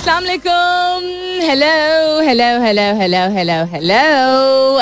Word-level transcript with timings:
Assalamualaikum. 0.00 1.04
Hello, 1.44 1.76
hello, 2.24 2.50
hello, 2.56 2.88
hello, 2.96 3.22
hello, 3.36 3.58
hello, 3.68 4.08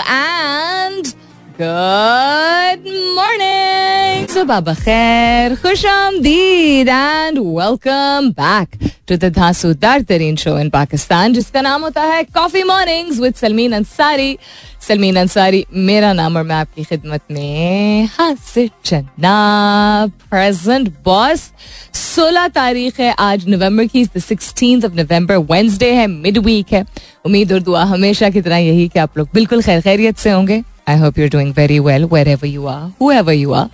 and 0.07 1.11
good 1.59 2.87
morning. 3.19 4.31
Subah 4.31 4.63
khusham 4.63 6.23
khush 6.23 6.87
and 6.87 7.35
welcome 7.51 8.31
back. 8.31 8.79
To 9.09 9.17
the 9.17 9.31
धांसूदार 9.35 10.03
तरीन 10.03 10.37
show 10.37 10.59
in 10.59 10.71
Pakistan 10.71 11.33
जिसका 11.33 11.61
नाम 11.61 11.83
होता 11.83 12.03
है 12.03 12.23
coffee 12.25 12.63
mornings 12.63 13.19
with 13.21 13.35
Salmeen 13.35 13.73
Ansari 13.73 14.39
Salmeen 14.89 15.17
Ansari 15.17 15.65
मेरा 15.73 16.13
नाम 16.13 16.37
और 16.37 16.43
मैं 16.43 16.57
आपकी 16.57 16.85
खिदमत 16.85 17.21
में 17.31 18.09
हासिर 18.19 18.71
जनाब 18.87 20.13
प्रेजेंट 20.31 20.89
बॉस 21.05 21.51
16 21.95 22.49
तारीख 22.55 23.01
है, 23.01 23.15
आज 23.19 23.49
नवंबर 23.49 23.87
की 23.87 24.05
सिक्सटीन 24.05 24.85
ऑफ़ 24.85 24.93
नवंबर 24.93 25.37
वेंसडे 25.53 25.93
है 25.95 26.07
मिड 26.07 26.39
वीक 26.39 26.73
है. 26.73 26.85
उम्मीद 27.27 27.53
और 27.53 27.61
दुआ 27.61 27.85
हमेशा 27.85 28.31
की 28.31 28.41
तरह 28.43 28.57
यही 28.57 28.89
कि 28.89 28.99
आप 28.99 29.19
लोग 29.19 29.29
बिल्कुल 29.35 29.63
खैर 29.63 29.81
खैरियत 29.81 30.17
से 30.19 30.31
होंगे. 30.31 30.63
I 30.89 30.99
hope 30.99 31.19
you're 31.19 31.29
doing 31.29 31.55
very 31.57 31.79
well 31.79 32.05
wherever 32.29 32.47
you 32.47 32.67
are 32.67 32.91
whoever 33.13 33.33
you 33.33 33.53
are 33.53 33.69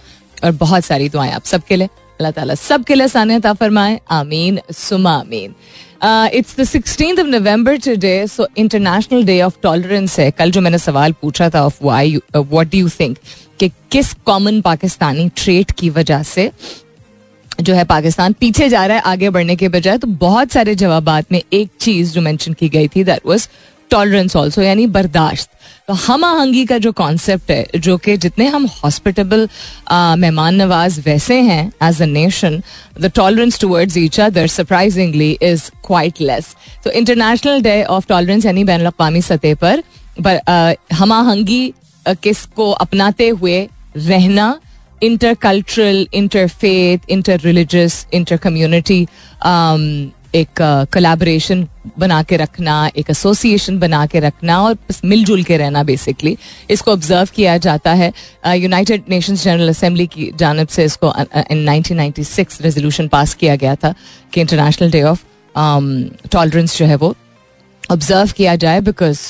और 0.44 0.52
बहुत 0.52 0.84
सारी 0.84 1.08
दुआएँ 1.08 1.32
आप 1.32 1.44
सबके 1.44 1.76
लिए. 1.76 1.88
अल्लाह 2.20 2.30
ताला 2.32 2.54
सबके 2.54 2.94
लिए 2.94 3.08
सानियत 3.08 3.46
फरमाए। 3.60 3.98
आमीन, 4.10 4.60
सुमा 4.72 5.12
आमीन। 5.12 5.54
It's 6.34 6.56
the 6.60 6.64
sixteen 6.64 7.20
of 7.20 7.26
November 7.26 7.76
today 7.84 8.26
so 8.26 8.46
international 8.58 9.24
day 9.24 9.40
of 9.42 9.54
tolerance 9.62 10.18
है। 10.18 10.30
कल 10.30 10.50
जो 10.50 10.60
मैंने 10.60 10.78
सवाल 10.78 11.12
पूछा 11.22 11.48
था 11.50 11.64
of 11.66 11.78
why 11.82 12.16
what 12.36 12.70
do 12.72 12.78
you 12.78 12.88
think 13.00 13.18
कि 13.60 13.68
किस 13.92 14.12
कॉमन 14.26 14.60
पाकिस्तानी 14.60 15.28
ट्रेट 15.36 15.70
की 15.78 15.90
वजह 15.90 16.22
से 16.22 16.50
जो 17.60 17.74
है 17.74 17.84
पाकिस्तान 17.84 18.32
पीछे 18.40 18.68
जा 18.68 18.84
रहा 18.86 18.96
है 18.96 19.02
आगे 19.06 19.30
बढ़ने 19.30 19.56
के 19.56 19.68
बजाय 19.68 19.98
तो 19.98 20.06
बहुत 20.20 20.52
सारे 20.52 20.74
जवाब 20.74 21.08
में 21.32 21.40
एक 21.52 21.68
चीज़ 21.80 22.12
जो 22.12 22.20
मेंशन 22.20 22.52
की 22.52 22.68
गई 22.68 22.88
थी 22.88 23.04
दैट 23.04 23.26
वाज 23.26 23.48
टॉलरेंस 23.94 24.36
ऑल्सो 24.36 24.62
यानी 24.62 24.86
बर्दाश्त 24.94 25.50
तो 25.88 25.94
हम 25.94 26.24
आहंगी 26.24 26.64
का 26.66 26.76
जो 26.78 26.92
कॉन्सेप्ट 26.92 27.50
है 27.50 27.80
जो 27.84 27.96
कि 27.96 28.16
जितने 28.16 28.46
हम 28.48 28.66
हॉस्पिटेबल 28.82 29.48
मेहमान 30.18 30.54
नवाज़ 30.54 31.00
वैसे 31.00 31.40
हैं 31.42 31.62
as 31.88 32.00
a 32.02 32.06
nation 32.06 32.62
the 33.00 33.10
tolerance 33.14 33.60
towards 33.60 33.96
each 33.98 34.20
other 34.20 34.46
surprisingly 34.48 35.30
is 35.42 35.70
quite 35.86 36.20
less 36.20 36.54
तो 36.84 36.90
इंटरनेशनल 36.92 37.62
डे 37.62 37.82
ऑफ़ 37.96 38.06
टॉलरेंस 38.08 38.46
यानी 38.46 38.64
बैन 38.64 38.86
अवी 38.88 39.22
सतह 39.22 39.54
पर 39.64 39.82
हम 40.92 41.12
आहंगी 41.12 41.62
किसको 42.06 42.70
अपनाते 42.72 43.28
हुए 43.28 43.60
रहना 43.96 44.54
inter 45.02 45.34
cultural 45.34 46.06
inter 46.14 46.46
faith 46.50 47.10
inter 47.10 47.40
religious 47.40 48.06
inter 48.14 48.36
community 48.36 49.06
एक 50.34 50.60
कोलैबोरेशन 50.94 51.66
बना 51.98 52.22
के 52.22 52.36
रखना, 52.36 52.90
एक 52.96 53.10
एसोसिएशन 53.10 53.78
बना 53.78 54.04
के 54.06 54.20
रखना 54.20 54.60
और 54.62 54.76
मिलजुल 55.04 55.42
के 55.42 55.56
रहना 55.56 55.82
बेसिकली 55.82 56.36
इसको 56.70 56.92
ऑब्ज़र्व 56.92 57.28
किया 57.34 57.56
जाता 57.58 57.92
है। 57.92 58.12
यूनाइटेड 58.54 59.02
नेशंस 59.08 59.44
जनरल 59.44 59.68
असेंबली 59.68 60.06
की 60.06 60.30
जानब 60.36 60.68
से 60.68 60.84
इसको 60.84 61.12
इन 61.50 61.64
1996 61.66 62.60
रेजोल्यूशन 62.62 63.08
पास 63.08 63.34
किया 63.34 63.56
गया 63.56 63.74
था 63.74 63.94
कि 64.32 64.40
इंटरनेशनल 64.40 64.90
डे 64.90 65.02
ऑफ़ 65.02 65.24
टॉलरेंस 66.32 66.78
जो 66.78 66.86
है 66.86 66.96
वो 66.96 67.14
ऑब्ज़र्व 67.90 68.32
किया 68.36 68.54
जाए 68.56 68.80
because 68.80 69.20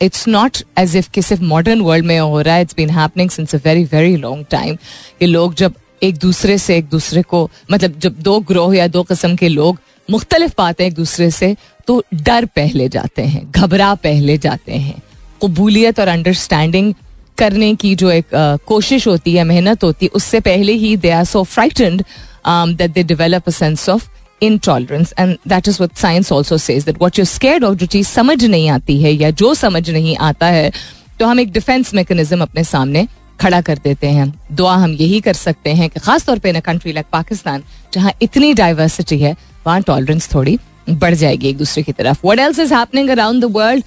it's 0.00 0.26
not 0.28 0.58
as 0.78 0.96
if 0.96 1.10
कि 1.10 1.22
सिर्फ़ 1.22 1.42
मॉडर्न 1.44 1.80
वर्ल्ड 1.80 2.06
में 2.06 2.18
हो 2.18 2.40
रहा 2.40 2.54
है। 2.54 2.62
It's 2.62 2.74
been 2.76 2.90
happening 2.90 3.30
since 3.30 3.54
a 3.54 3.58
very 3.64 3.84
very 3.84 4.16
long 4.16 4.44
time 4.50 4.76
कि 5.20 5.26
लोग 5.26 5.54
जब 5.54 5.74
एक 6.02 6.16
दूसरे 6.18 6.56
से 6.58 6.76
एक 6.76 6.88
दूसरे 6.88 7.22
को 7.22 7.48
मतलब 7.72 7.98
जब 7.98 8.20
दो 8.20 8.38
ग्रोह 8.40 8.76
या 8.76 8.86
दो 8.88 9.02
किस्म 9.02 9.36
के 9.36 9.48
लोग 9.48 9.78
मुख्तलिफ़ 10.10 10.52
बातें 10.58 10.84
एक 10.86 10.94
दूसरे 10.94 11.30
से 11.30 11.54
तो 11.86 12.02
डर 12.14 12.44
पहले 12.56 12.88
जाते 12.88 13.22
हैं 13.22 13.50
घबरा 13.50 13.94
पहले 13.94 14.36
जाते 14.38 14.72
हैं। 14.72 15.02
कबूलियत 15.42 16.00
और 16.00 16.08
अंडरस्टैंडिंग 16.08 16.92
करने 17.38 17.74
की 17.74 17.94
जो 17.94 18.10
एक 18.10 18.34
आ, 18.34 18.56
कोशिश 18.56 19.06
होती 19.06 19.34
है 19.34 19.44
मेहनत 19.44 19.84
होती 19.84 20.06
है 20.06 20.10
उससे 20.14 20.40
पहले 20.40 20.72
ही 20.72 20.96
they 20.96 21.10
are 21.10 21.24
so 21.24 21.42
frightened 21.42 22.02
that 22.46 22.90
they 22.90 23.02
develop 23.02 23.48
a 23.48 23.50
sense 23.50 23.88
of 23.88 24.08
intolerance 24.42 25.14
and 25.18 25.36
that 25.48 25.68
is 25.68 25.82
what 25.82 25.96
science 25.96 26.32
also 26.32 26.58
says 26.58 26.84
that 26.84 27.00
what 27.02 27.18
you 27.18 27.24
scared 27.24 27.64
of 27.64 27.74
जो 27.78 27.86
चीज़ 27.86 28.08
समझ 28.08 28.44
नहीं 28.44 28.68
आती 28.68 29.00
है 29.02 29.12
या 29.12 29.30
जो 29.30 29.54
समझ 29.54 29.88
नहीं 29.90 30.16
आता 30.16 30.46
है 30.46 30.70
तो 31.20 31.26
हम 31.26 31.40
एक 31.40 31.52
डिफेंस 31.52 31.94
मैकेनिज्म 31.94 32.42
अपने 32.42 32.64
सामने 32.64 33.06
खड़ा 33.42 33.60
कर 33.60 33.78
देते 33.84 34.06
हैं। 34.08 34.32
दुआ 34.52 34.74
हम 34.76 34.92
यही 34.94 35.20
कर 35.20 35.32
सकते 35.34 35.70
हैं 35.72 35.88
कि 35.90 36.00
खासतौर 36.00 36.38
पर 36.38 36.48
इन 36.48 36.60
कंट्री 36.62 36.92
लाइक 36.92 37.06
पाकिस्तान 37.12 37.62
जहाँ 37.94 38.12
इतनी 38.22 38.52
डाइवर्सिटी 38.54 39.18
है, 39.18 39.36
वहाँ 39.66 39.80
टॉलरेंस 39.82 40.34
थोड़ी 40.34 40.58
बढ़ 40.90 41.14
जाएगी 41.14 41.48
एक 41.48 41.56
दूसरे 41.58 41.82
की 41.82 41.92
तरफ़। 41.92 42.26
What 42.26 42.38
else 42.38 42.58
is 42.58 42.74
happening 42.74 43.10
around 43.10 43.44
the 43.44 43.52
world 43.52 43.84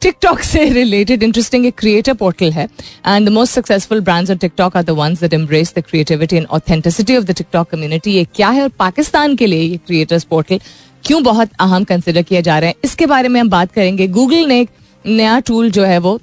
TikTok 0.00 0.40
से 0.40 0.64
रिलेटेड 0.70 1.22
इंटरेस्टिंग 1.22 1.66
एक 1.66 1.74
क्रिएटर 1.78 2.14
पोर्टल 2.14 2.50
है। 2.52 2.64
And 3.06 3.28
the 3.28 3.32
most 3.32 3.54
successful 3.54 4.00
brands 4.00 4.30
on 4.30 4.36
TikTok 4.36 4.76
are 4.76 4.82
the 4.82 4.90
ones 4.98 5.20
that 5.20 5.34
embrace 5.34 5.72
the 5.76 5.80
creativity 5.80 6.36
and 6.36 6.46
authenticity 6.46 7.16
of 7.16 7.24
the 7.24 7.30
TikTok 7.32 7.70
community 7.70 8.10
ये 8.10 8.24
क्या 8.34 8.48
है 8.50 8.62
और 8.62 8.68
पाकिस्तान 8.78 9.36
के 9.36 9.46
लिए 9.46 9.62
ये 9.62 9.76
क्रिएटर्स 9.76 10.24
पोर्टल 10.24 10.60
क्यों 11.04 11.22
बहुत 11.22 11.50
अहम 11.60 11.84
कंसिडर 11.84 12.22
किया 12.22 12.40
जा 12.40 12.58
रहा 12.58 12.68
है? 12.68 12.74
इसके 12.84 13.06
बारे 13.06 13.28
में 13.28 13.40
हम 13.40 13.50
बात 13.50 13.72
करेंगे। 13.72 14.06
गूगल 14.08 14.46
ने 14.46 14.60
एक 14.60 14.70
नया 15.04 15.38
टूल 15.40 15.70
जो 15.70 15.84
है 15.84 15.98
वो 15.98 16.18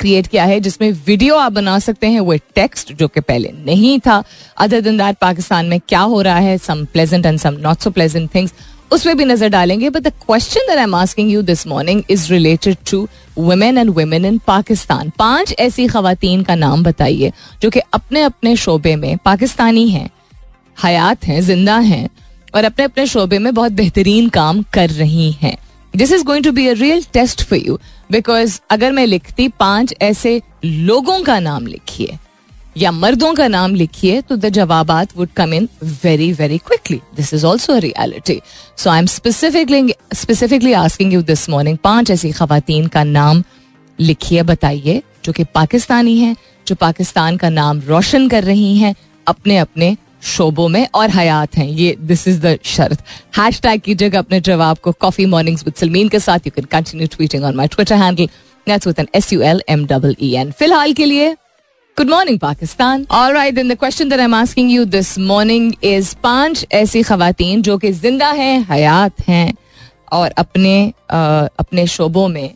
क्रिएट 0.00 0.26
किया 0.26 0.44
है, 0.44 0.58
जिसमें 0.60 0.90
वीडियो 1.06 1.36
आप 1.36 1.52
बना 1.52 1.78
सकते 1.78 2.06
हैं, 2.06 2.20
वो 2.20 2.34
टेक्स्ट 2.54 2.92
जो 2.92 3.08
कि 3.08 3.20
पहले 3.22 3.52
नहीं 3.66 3.98
था। 4.00 4.22
अदर 4.56 4.80
दिन 4.80 4.98
दैट 4.98 5.16
पाकिस्तान 5.20 5.66
में 5.66 5.80
क्या 5.88 6.00
हो 6.02 6.20
रहा 6.22 6.38
है 6.38 6.58
some 6.58 6.84
pleasant 6.92 7.26
and 7.26 7.38
some 7.38 7.56
not 7.60 7.80
so 7.80 7.90
pleasant 7.90 8.34
things 8.34 8.52
उस 8.92 9.04
पर 9.04 9.14
भी 9.14 9.24
नज़र 9.24 9.48
डालेंगे। 9.48 9.90
But 9.90 10.02
the 10.02 10.12
question 10.20 10.60
that 10.60 10.78
I 10.78 10.84
am 10.84 10.94
asking 10.94 11.30
you 11.32 11.42
this 11.42 11.66
morning 11.66 12.02
is 12.10 12.32
related 12.32 12.76
to 12.90 13.06
women 13.38 13.78
and 13.78 13.90
women 13.90 14.24
in 14.24 14.38
Pakistan 14.46 15.12
पाँच 15.18 15.54
ऐसी 15.58 15.86
खातन 15.86 16.42
का 16.42 16.54
नाम 16.54 16.82
बताइए, 16.82 17.32
जो 17.62 17.70
कि 17.70 17.80
अपने 17.94 18.22
अपने 18.22 18.56
शोबे 18.56 18.96
में 18.96 19.16
पाकिस्तानी 19.24 19.88
हैं, 19.88 20.08
हयात 20.84 21.24
हैं, 21.24 21.40
ज़िंदा 21.40 21.78
हैं, 21.78 22.08
और 22.54 22.64
अपने 22.64 22.84
अपने 22.84 23.06
शोबे 23.06 23.38
में 23.38 23.52
बहुत 23.54 23.72
बेहतरीन 23.72 24.28
काम 24.28 24.62
कर 24.72 24.90
रही 24.90 25.30
हैं। 25.32 25.56
This 25.96 26.12
is 26.12 26.24
going 26.24 26.44
to 26.44 26.52
be 26.52 26.66
a 26.68 26.72
real 26.72 27.04
test 27.12 27.42
for 27.42 27.58
you 27.58 27.78
because 28.12 28.60
अगर 28.70 28.92
मैं 28.92 29.06
लिखती 29.06 29.48
पाँच 29.48 29.94
ऐसे 30.02 30.42
लोगों 30.64 31.22
का 31.22 31.38
नाम 31.40 31.66
लिखिए, 31.66 32.18
या 32.76 32.92
मर्दों 32.92 33.34
का 33.34 33.48
नाम 33.48 33.74
लिखिए 33.74 34.20
तो 34.20 34.36
द 34.36 34.48
जवाब 34.48 34.90
would 35.16 35.28
come 35.36 35.54
in 35.54 35.68
very 36.04 36.32
very 36.32 36.58
quickly 36.58 37.00
this 37.16 37.34
is 37.34 37.46
also 37.46 37.78
reality 37.78 38.40
so 38.76 38.90
I 38.90 38.98
am 38.98 39.06
specifically 39.06 39.94
specifically 40.14 40.72
asking 40.72 41.12
you 41.12 41.22
this 41.22 41.48
morning 41.50 41.78
पाँच 41.78 42.10
ऐसी 42.10 42.32
खातन 42.32 42.86
का 42.86 43.04
नाम 43.04 43.42
लिखिए, 44.00 44.42
बताइए, 44.42 45.02
जो 45.24 45.32
कि 45.32 45.44
पाकिस्तानी 45.44 46.18
हैं, 46.18 46.36
जो 46.66 46.74
पाकिस्तान 46.74 47.36
का 47.36 47.48
नाम 47.48 47.80
रोशन 47.80 48.28
कर 48.28 48.44
रही 48.44 48.76
हैं 48.78 48.94
अपने 49.26 49.58
अपने 49.58 49.96
शोबों 50.22 50.68
में 50.68 50.88
और 50.94 51.10
हयात 51.10 51.56
हैं। 51.56 51.66
ये 51.66 51.96
दिस 52.00 52.28
इज़ 52.28 52.40
द 52.40 52.58
शर्त। 52.64 53.04
हैश 53.38 53.60
टैग 53.60 53.80
कीजिएगा 53.80 54.18
अपने 54.18 54.40
जवाब 54.40 54.78
को 54.78 54.92
कॉफ़ी 54.92 55.26
मॉर्निंग्स 55.26 55.64
विद 55.64 55.74
सलमीन 55.74 56.08
के 56.08 56.18
साथ। 56.18 56.38
You 56.38 56.50
can 56.50 56.64
continue 56.64 57.06
tweeting 57.06 57.44
on 57.44 57.56
my 57.56 57.66
Twitter 57.66 57.94
handle 57.94 59.06
S 59.14 59.32
U 59.32 59.40
L 59.40 59.62
M 59.68 59.86
double 59.86 60.16
E 60.20 60.34
N 60.34 60.50
फ़िलहाल 60.50 60.92
के 60.92 61.04
लिए 61.04 61.36
गुड 61.96 62.10
मॉर्निंग 62.10 62.38
पाकिस्तान 62.38 63.06
और 63.10 63.32
right 63.32 63.58
in 63.58 63.68
the 63.68 63.74
question 63.74 64.12
am 64.12 64.34
asking 64.34 64.70
you 64.70 64.84
this 64.84 65.18
morning 65.18 65.72
is 65.84 66.14
पाँच 66.22 66.66
ऐसी 66.72 67.02
खातन 67.02 67.62
जो 67.62 67.78
कि 67.78 67.92
ज़िंदा 67.92 68.30
हैं 68.30 68.66
हयात 68.70 69.28
हैं 69.28 69.54
और 70.12 70.30
अपने 70.30 70.92
uh, 71.06 71.48
अपने 71.58 71.86
शोबों 71.86 72.28
में 72.28 72.54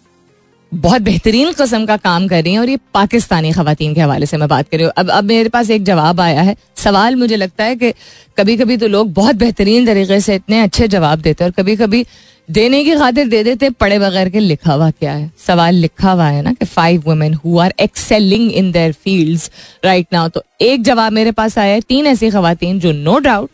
बहुत 0.75 1.03
बेहतरीन 1.03 1.53
कस्म 1.53 1.87
का 1.87 1.97
काम 1.97 2.27
कर 2.29 2.43
रही 2.43 2.53
हैं 2.53 2.61
और 2.61 2.69
ये 2.69 2.79
पाकिस्तानी 2.95 3.53
खातन 3.53 3.95
के 3.95 4.01
हवाले 4.01 4.27
से 4.27 4.37
मैं 4.37 4.49
बात 4.49 4.69
कर 4.69 4.77
रही 4.77 4.85
हूँ। 4.85 4.93
अब 4.97 5.11
अब 5.11 5.25
मेरे 5.25 5.49
पास 5.49 5.71
एक 5.71 5.83
जवाब 5.85 6.21
आया 6.21 6.43
है। 6.43 6.57
सवाल 6.77 7.17
मुझे 7.17 7.37
लगता 7.37 7.65
है 7.65 7.77
कि 7.77 7.93
कभी 8.39 8.57
कभी 8.57 8.77
तो 8.77 8.87
लोग 8.87 9.13
बहुत 9.13 9.37
बेहतरीन 9.37 9.87
तरीके 9.87 10.21
से 10.21 10.35
इतने 10.35 10.61
अच्छे 10.61 10.89
जवाब 10.89 11.19
देते 11.19 11.45
हैं 11.45 11.51
और 11.51 11.63
कभी 11.63 11.77
कभी 11.77 12.05
देने 12.49 12.83
की 12.85 12.95
खातिर 12.97 13.29
दे 13.29 13.43
देते 13.45 13.71
पढ़े 13.71 13.99
बगैर 13.99 14.29
के 14.29 14.41
लिखा 14.41 14.73
हुआ 14.73 14.91
क्या 14.91 15.13
है? 15.13 15.31
सवाल 15.47 15.75
लिखा 15.75 16.13
हुआ 16.13 16.27
है 16.27 16.43
ना 16.43 16.53
कि 16.53 16.65
five 16.65 17.03
women 17.07 17.35
who 17.35 17.59
are 17.59 17.75
excelling 17.81 18.51
in 18.53 18.71
their 18.73 18.93
fields 18.95 19.51
right 19.85 20.07
now 20.13 20.29
तो 20.29 20.43
एक 20.61 20.83
जवाब 20.83 21.13
मेरे 21.13 21.33
पास 21.33 21.59
आया 21.59 21.75
है, 21.75 21.81
तीन 21.81 22.07
ऐसी 22.07 22.31
खातन 22.31 22.79
जो 22.81 22.93
नो 22.93 23.19
डाउट 23.19 23.51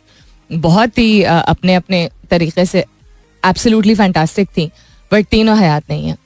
बहुत 0.51 0.99
ही 0.99 1.23
अपने 1.23 1.75
अपने 1.75 2.09
तरीके 2.31 2.65
से 2.65 2.85
एब्सोल्युटली 3.43 3.95
फैंटास्टिक 3.95 4.49
थी, 4.49 4.71
बट 5.11 5.27
तीनों 5.27 5.59
हयात 5.59 5.85
नहीं 5.91 6.09
है। 6.09 6.19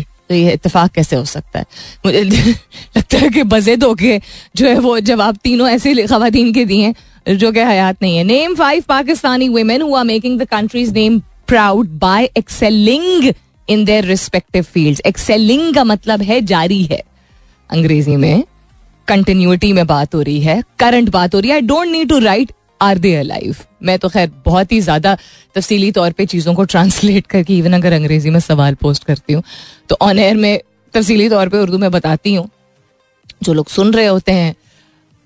तो 0.30 0.34
ये 0.34 0.52
इतफाक 0.52 0.90
कैसे 0.90 1.16
हो 1.16 1.24
सकता 1.24 1.58
है? 1.58 1.64
मुझे 2.06 2.22
लगता 2.96 3.18
है 3.18 3.28
कि 3.28 3.42
बजे 3.42 3.76
दो 3.76 3.94
के 3.94 4.20
जो 4.56 4.66
है 4.66 4.78
वो 4.78 5.00
जवाब 5.00 5.36
तीनों 5.36 5.68
ऐसे 5.68 5.94
खातन 6.06 6.52
के 6.52 6.64
दिए 6.64 6.94
जो 7.28 7.52
कि 7.52 7.60
हयात 7.60 7.96
नहीं 8.02 8.16
है। 8.16 8.24
Name 8.24 8.54
five 8.54 8.84
Pakistani 8.88 9.48
women 9.48 9.82
who 9.82 9.94
are 9.94 10.04
making 10.04 10.38
the 10.40 10.44
country's 10.44 10.92
name 10.92 11.18
proud 11.48 11.88
by 11.88 12.24
excelling 12.36 13.32
in 13.68 13.84
their 13.84 14.04
respective 14.04 14.62
field 14.62 15.00
excelling 15.06 15.74
का 15.74 15.84
मतलब 15.84 16.22
है 16.22 16.40
जारी 16.40 16.82
है। 16.82 17.02
अंग्रेज़ी 17.70 18.16
में 18.16 18.44
कंटिन्यूटी 19.08 19.72
में 19.72 19.86
बात 19.86 20.14
हो 20.14 20.22
रही 20.22 20.40
है 20.40 20.62
करंट 20.78 21.08
बात 21.08 21.34
हो 21.34 21.40
रही 21.40 21.50
है। 21.50 21.54
I 21.54 21.60
don't 21.60 21.88
need 21.88 22.08
to 22.08 22.18
write 22.18 22.52
are 22.80 22.98
they 22.98 23.14
alive? 23.14 23.56
मैं 23.82 23.98
तो 23.98 24.08
खैर 24.08 24.30
बहुत 24.44 24.72
ही 24.72 24.80
ज़्यादा 24.80 25.16
तफसीली 25.54 25.90
तौर 25.92 26.12
पे 26.12 26.26
चीज़ों 26.26 26.54
को 26.54 26.64
ट्रांसलेट 26.64 27.26
करके 27.26 27.58
इवन 27.58 27.72
अगर 27.72 27.92
अंग्रेज़ी 27.92 28.30
में 28.30 28.40
सवाल 28.40 28.74
पोस्ट 28.74 29.04
करती 29.04 29.32
हूँ 29.32 29.42
तो 29.88 29.96
ऑन 30.02 30.18
एयर 30.18 30.36
में 30.36 30.60
तफसीली 30.94 31.28
तौर 31.28 31.48
पे 31.48 31.58
उर्दू 31.58 31.78
में 31.78 31.90
बताती 31.90 32.34
हूँ। 32.34 32.48
जो 33.42 33.52
लोग 33.52 33.68
सुन 33.68 33.92
रहे 33.94 34.06
होते 34.06 34.32
हैं, 34.32 34.54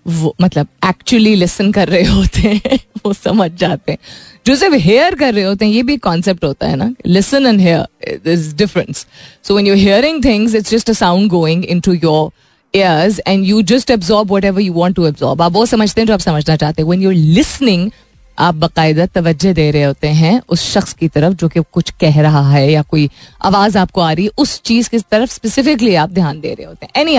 वो 0.07 0.35
मतलब 0.41 0.67
एक्चुअली 0.87 1.35
लिसन 1.35 1.71
कर 1.73 1.89
रहे 1.89 2.05
होते 2.05 2.41
हैं, 2.41 2.79
वो 3.07 3.13
समझ 3.13 3.51
जाते 3.51 3.93
हैं। 3.93 3.99
जो 4.47 4.57
सिर्फ़ 4.57 4.75
हेयर 4.77 5.15
कर 5.15 5.35
रहे 5.35 5.45
होते 5.45 5.65
हैं, 5.65 5.73
ये 5.73 5.83
भी 5.83 5.97
कॉन्सेप्ट 5.97 6.45
होता 6.45 6.69
है 6.69 6.77
ना? 6.77 6.91
Listen 7.07 7.47
and 7.47 7.61
hear 7.61 8.29
is 8.29 8.55
difference 8.57 9.07
so 9.45 9.55
when 9.55 9.67
you 9.67 9.75
hearing 9.75 10.25
things 10.25 10.55
it's 10.55 10.71
just 10.71 10.91
a 10.91 10.93
sound 10.93 11.31
going 11.31 11.65
into 11.65 11.93
your 11.93 12.31
ears 12.77 13.21
and 13.27 13.51
you 13.51 13.63
just 13.73 13.97
absorb 13.97 14.31
whatever 14.31 14.61
you 14.61 14.79
want 14.79 14.99
to 14.99 15.11
absorb. 15.11 15.41
आप 15.41 15.53
वो 15.53 15.67
समझते 15.67 16.01
हैं 16.01 16.07
जो 16.07 16.15
आप 16.15 16.21
समझना 16.21 16.57
चाहते 16.57 16.83
हैं. 16.83 16.89
When 16.89 17.03
you're 17.03 17.21
listening, 17.37 17.91
आप 18.39 18.55
बाकायदा 18.55 19.05
तवज्जो 19.07 19.53
दे 19.53 19.71
रहे 19.71 19.83
होते 19.83 20.09
हैं 20.09 20.41
उस 20.49 20.63
शख्स 20.73 20.93
की 20.93 21.09
तरफ़ 21.09 21.35
जो 21.35 21.49
कि 21.49 21.61
कुछ 21.73 21.91
कह 21.91 22.21
रहा 22.23 22.51
है 22.51 22.73
या 22.73 22.83
कोई 22.83 23.09
आवाज़ 23.43 23.79
आपको 23.79 24.01
आ 24.01 24.13
रही 24.13 24.25
है, 24.25 24.31
उस 24.39 24.61
चीज़ 24.63 24.89
की 24.91 24.99
तरफ़ 24.99 25.31
स्पेसिफिकली 25.31 25.95
आप 25.95 26.11
ध्यान 26.11 26.41
दे 26.41 26.55
रहे 26.55 26.67
होते 26.67 26.87
हैं. 26.87 26.93
Any 26.97 27.17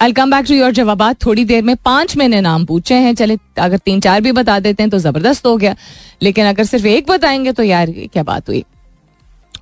I 0.00 0.12
come 0.12 0.30
back 0.30 0.46
to 0.48 0.54
your 0.54 0.72
जवाब 0.72 1.02
थोड़ी 1.26 1.44
देर 1.44 1.62
में 1.62 1.74
पाँच 1.76 2.16
मैंने 2.16 2.40
नाम 2.40 2.64
पूछे 2.64 2.94
हैं. 2.94 3.14
चले 3.14 3.36
अगर 3.58 3.78
तीन 3.78 4.00
चार 4.00 4.20
भी 4.20 4.32
बता 4.32 4.58
देते 4.60 4.82
हैं 4.82 4.90
तो 4.90 4.98
ज़बरदस्त 4.98 5.46
हो 5.46 5.56
गया. 5.56 5.76
लेकिन 6.22 6.46
अगर 6.46 6.64
सिर्फ़ 6.64 6.86
एक 6.86 7.10
बताएँगे 7.10 7.52
तो 7.52 7.62
यार 7.62 7.90
क्या 7.90 8.22
बात 8.22 8.48
हुई? 8.48 8.64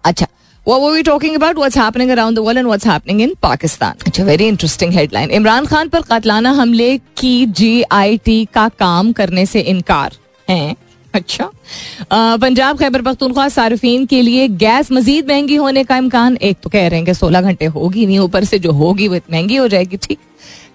अच्छा 0.05 0.27
What 0.67 0.81
were 0.81 0.93
we 0.93 1.03
talking 1.03 1.35
about? 1.37 1.57
What's 1.57 1.75
happening 1.75 2.11
around 2.11 2.39
the 2.39 2.43
world 2.43 2.57
and 2.57 2.67
what's 2.67 2.87
happening 2.91 3.19
in 3.21 3.33
Pakistan? 3.47 3.99
अच्छा 4.07 4.25
very 4.25 4.47
interesting 4.49 4.93
headline 4.93 5.31
Imran 5.31 5.67
Khan 5.67 5.89
पर 5.89 6.03
कतलाना 6.03 6.51
हमले 6.61 6.97
की 7.19 7.35
जीआईटी 7.59 8.45
का 8.55 8.69
काम 8.79 9.13
करने 9.13 9.45
से 9.47 9.61
इनकार 9.61 10.17
है। 10.49 10.75
अच्छा। 11.15 11.51
पंजाब 12.13 12.79
खैबर 12.79 13.03
पख्तूनख्वा 13.03 13.49
सार्फिन 13.49 14.07
के 14.07 14.23
लिए 14.23 14.49
गैस 14.65 14.93
मजीद 14.93 15.31
महँगी 15.31 15.57
होने 15.57 15.85
का 15.85 15.97
इम्कान। 15.97 16.37
एक 16.37 16.57
तो 16.63 16.71
कह 16.71 16.89
रहे 16.89 16.99
हैं 16.99 17.07
कि 17.07 17.15
सोलह 17.15 17.41
घंटे 17.41 17.65
होगी 17.67 18.07
नहीं, 18.07 18.19
ऊपर 18.19 18.45
से 18.45 18.59
जो 18.59 18.73
होगी 18.73 19.09
वो 19.09 19.17
महँगी 19.33 19.57
हो 19.57 19.69
जाएगी। 19.69 19.97
ठीक। 19.97 20.19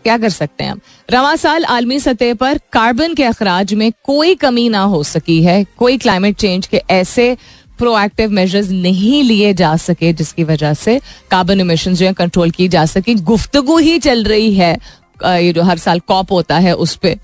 क्या 0.03 0.17
कर 0.17 0.29
सकते 0.29 0.63
हैं 0.63 0.71
हम? 0.71 0.79
रवा 1.11 1.35
साल 1.35 1.65
आलमी 1.65 1.99
सतह 1.99 2.33
पर 2.33 2.59
कार्बन 2.73 3.13
के 3.13 3.23
अखराज 3.23 3.73
में 3.73 3.91
कोई 4.03 4.35
कमी 4.35 4.67
ना 4.69 4.81
हो 4.83 5.01
सकी 5.03 5.41
है। 5.43 5.63
कोई 5.77 5.97
क्लाइमेट 5.97 6.35
चेंज 6.35 6.67
के 6.67 6.81
ऐसे 6.89 7.35
प्रोएक्टिव 7.79 8.31
मेजर्स 8.31 8.69
नहीं 8.71 9.23
लिए 9.23 9.53
जा 9.55 9.75
सके, 9.77 10.13
जिसकी 10.13 10.43
वजह 10.45 10.73
से 10.75 10.99
कार्बन 11.31 11.61
इमिशन 11.61 11.95
जो 11.95 12.05
है 12.05 12.13
कंट्रोल 12.15 12.51
की 12.51 12.67
जा 12.67 12.85
सके। 12.87 13.13
गुफ्तगु 13.15 13.77
ही 13.79 13.97
चल 13.99 14.23
रही 14.25 14.53
है 14.55 14.77
ये 15.17 15.53
जो 15.53 15.63
हर 15.63 15.77
साल 15.79 15.99
कॉप 16.01 16.31
होता 16.31 16.57
है 16.59 16.73
उस 16.77 16.95
पर 16.97 17.17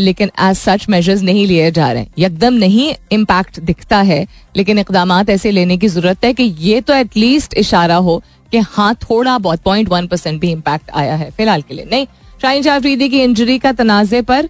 लेकिन 0.00 0.30
एज 0.40 0.56
सच 0.56 0.88
मेजर्स 0.88 1.22
नहीं 1.22 1.46
लिए 1.46 1.70
जा 1.70 1.90
रहे 1.92 2.02
हैं। 2.02 2.12
एकदम 2.18 2.54
नहीं 2.54 2.92
इम्पैक्ट 3.12 3.58
दिखता 3.60 4.00
है, 4.02 4.26
लेकिन 4.56 4.78
इकदाम 4.78 5.12
ऐसे 5.12 5.50
लेने 5.50 5.76
की 5.76 5.88
ज़रूरत 5.88 6.24
है 6.24 6.32
कि 6.34 6.42
ये 6.60 6.80
तो 6.80 6.94
एटलीस्ट 6.94 7.54
इशारा 7.54 7.96
हो 7.96 8.22
कि 8.52 8.58
हाँ 8.58 8.94
थोड़ा 9.00 9.36
बहुत 9.38 9.60
पॉइंट 9.62 9.88
वन 9.88 10.06
परसेंट 10.06 10.40
भी 10.40 10.50
इम्पैक्ट 10.50 10.90
आया 10.92 11.14
है, 11.14 11.30
फ़िलहाल 11.30 11.62
के 11.62 11.74
लिए। 11.74 11.84
नहीं, 11.90 12.06
शाहीन 12.42 12.62
शाह 12.62 12.78
की 12.78 13.22
इंजरी 13.22 13.58
का 13.58 13.72
तनाजे 13.74 14.22
पर 14.22 14.48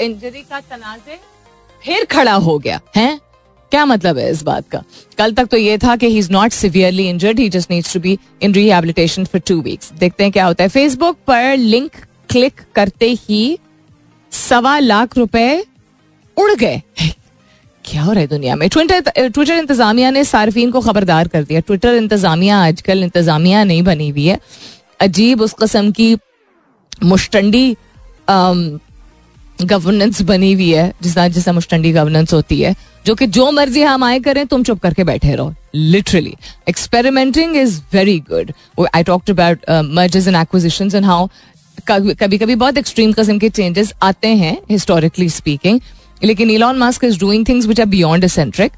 इंजरी 0.00 0.42
का 0.42 0.60
तनाजे 0.60 1.18
फिर 1.82 2.04
खड़ा 2.06 2.32
हो 2.34 2.58
गया, 2.58 2.80
है? 2.96 3.18
क्या 3.72 3.84
मतलब 3.86 4.18
है 4.18 4.30
इस 4.30 4.42
बात 4.42 4.68
का? 4.68 4.82
कल 5.18 5.32
तक 5.34 5.46
तो 5.46 5.56
ये 5.56 5.76
था 5.78 5.96
कि 5.96 6.06
he 6.06 6.18
is 6.18 6.30
not 6.32 6.52
severely 6.52 7.08
injured 7.08 7.38
he 7.38 7.48
just 7.48 7.70
needs 7.70 7.92
to 7.94 8.00
be 8.00 8.18
in 8.42 8.54
rehabilitation 8.54 9.24
for 9.24 9.40
two 9.48 9.60
weeks 9.62 9.92
देखते 9.92 10.24
हैं 10.24 10.32
क्या 10.32 10.46
होता 10.46 10.64
है। 10.64 10.68
फेसबुक 10.68 11.16
पर 11.26 11.56
लिंक 11.56 11.90
क्लिक 12.30 12.60
करते 12.74 13.10
ही 13.20 13.58
सवा 14.32 14.78
लाख 14.78 15.16
रुपए 15.18 15.64
उड़ 16.36 16.52
गए 16.54 16.80
क्या 17.84 18.02
हो 18.02 18.12
रहा 18.12 18.20
है 18.20 18.26
दुनिया 18.26 18.54
में? 18.56 18.68
ट्विटर 18.68 19.00
ट्विटर 19.18 19.54
इंतजामिया 19.54 20.10
ने 20.10 20.24
सार्फिन 20.24 20.70
को 20.70 20.80
खबरदार 20.80 21.28
कर 21.28 21.42
दिया। 21.44 21.60
ट्विटर 21.60 21.94
इंतजामिया, 21.94 22.58
आजकल 22.58 23.02
इंतजामिया 23.02 23.64
नहीं 23.64 23.82
बनी 23.82 24.08
हुई 24.08 24.26
है। 24.26 24.38
अजीब 25.00 25.40
उस 25.40 25.54
कस्म 25.60 25.90
की 25.92 26.16
मुश्तंडी 27.04 27.76
गवर्नेंस 29.64 30.22
बनी 30.22 30.52
हुई 30.52 30.70
है, 30.70 30.92
जिस 31.02 31.18
जिसना 31.18 31.52
मुश्तंडी 31.52 31.92
गवर्नेंस 31.92 32.32
होती 32.32 32.60
है, 32.60 32.74
जो 33.06 33.14
कि 33.14 33.26
जो 33.28 33.50
मर्ज़ी 33.50 33.82
हम 33.82 34.04
आए 34.04 34.18
करें, 34.20 34.46
तुम 34.46 34.62
चुप 34.62 34.80
करके 34.80 35.04
बैठे 35.04 35.34
रहो। 35.34 35.54
Literally 35.74 36.34
experimenting 36.68 37.56
is 37.56 37.80
very 37.92 38.18
good 38.30 38.52
I 38.94 39.02
talked 39.02 39.30
about 39.30 39.70
mergers 39.70 40.28
and 40.28 40.36
acquisition 40.36 40.90
and 40.94 41.04
how 41.04 41.28
कभी 41.88 42.38
कभी 42.38 42.54
बहुत 42.54 42.78
एक्सट्रीम 42.78 43.12
किस्म 43.12 43.38
के 43.38 43.48
चेंजेस 43.50 43.92
आते 44.02 44.28
हैं 44.28 44.56
हिस्टोरिकली 44.70 45.28
स्पीकिंग 45.28 45.80
लेकिन 46.24 46.50
Elon 46.50 46.76
Musk 46.78 47.04
is 47.04 47.18
doing 47.20 47.46
things 47.48 47.66
which 47.66 47.80
are 47.80 47.86
beyond 47.86 48.26
centric 48.26 48.72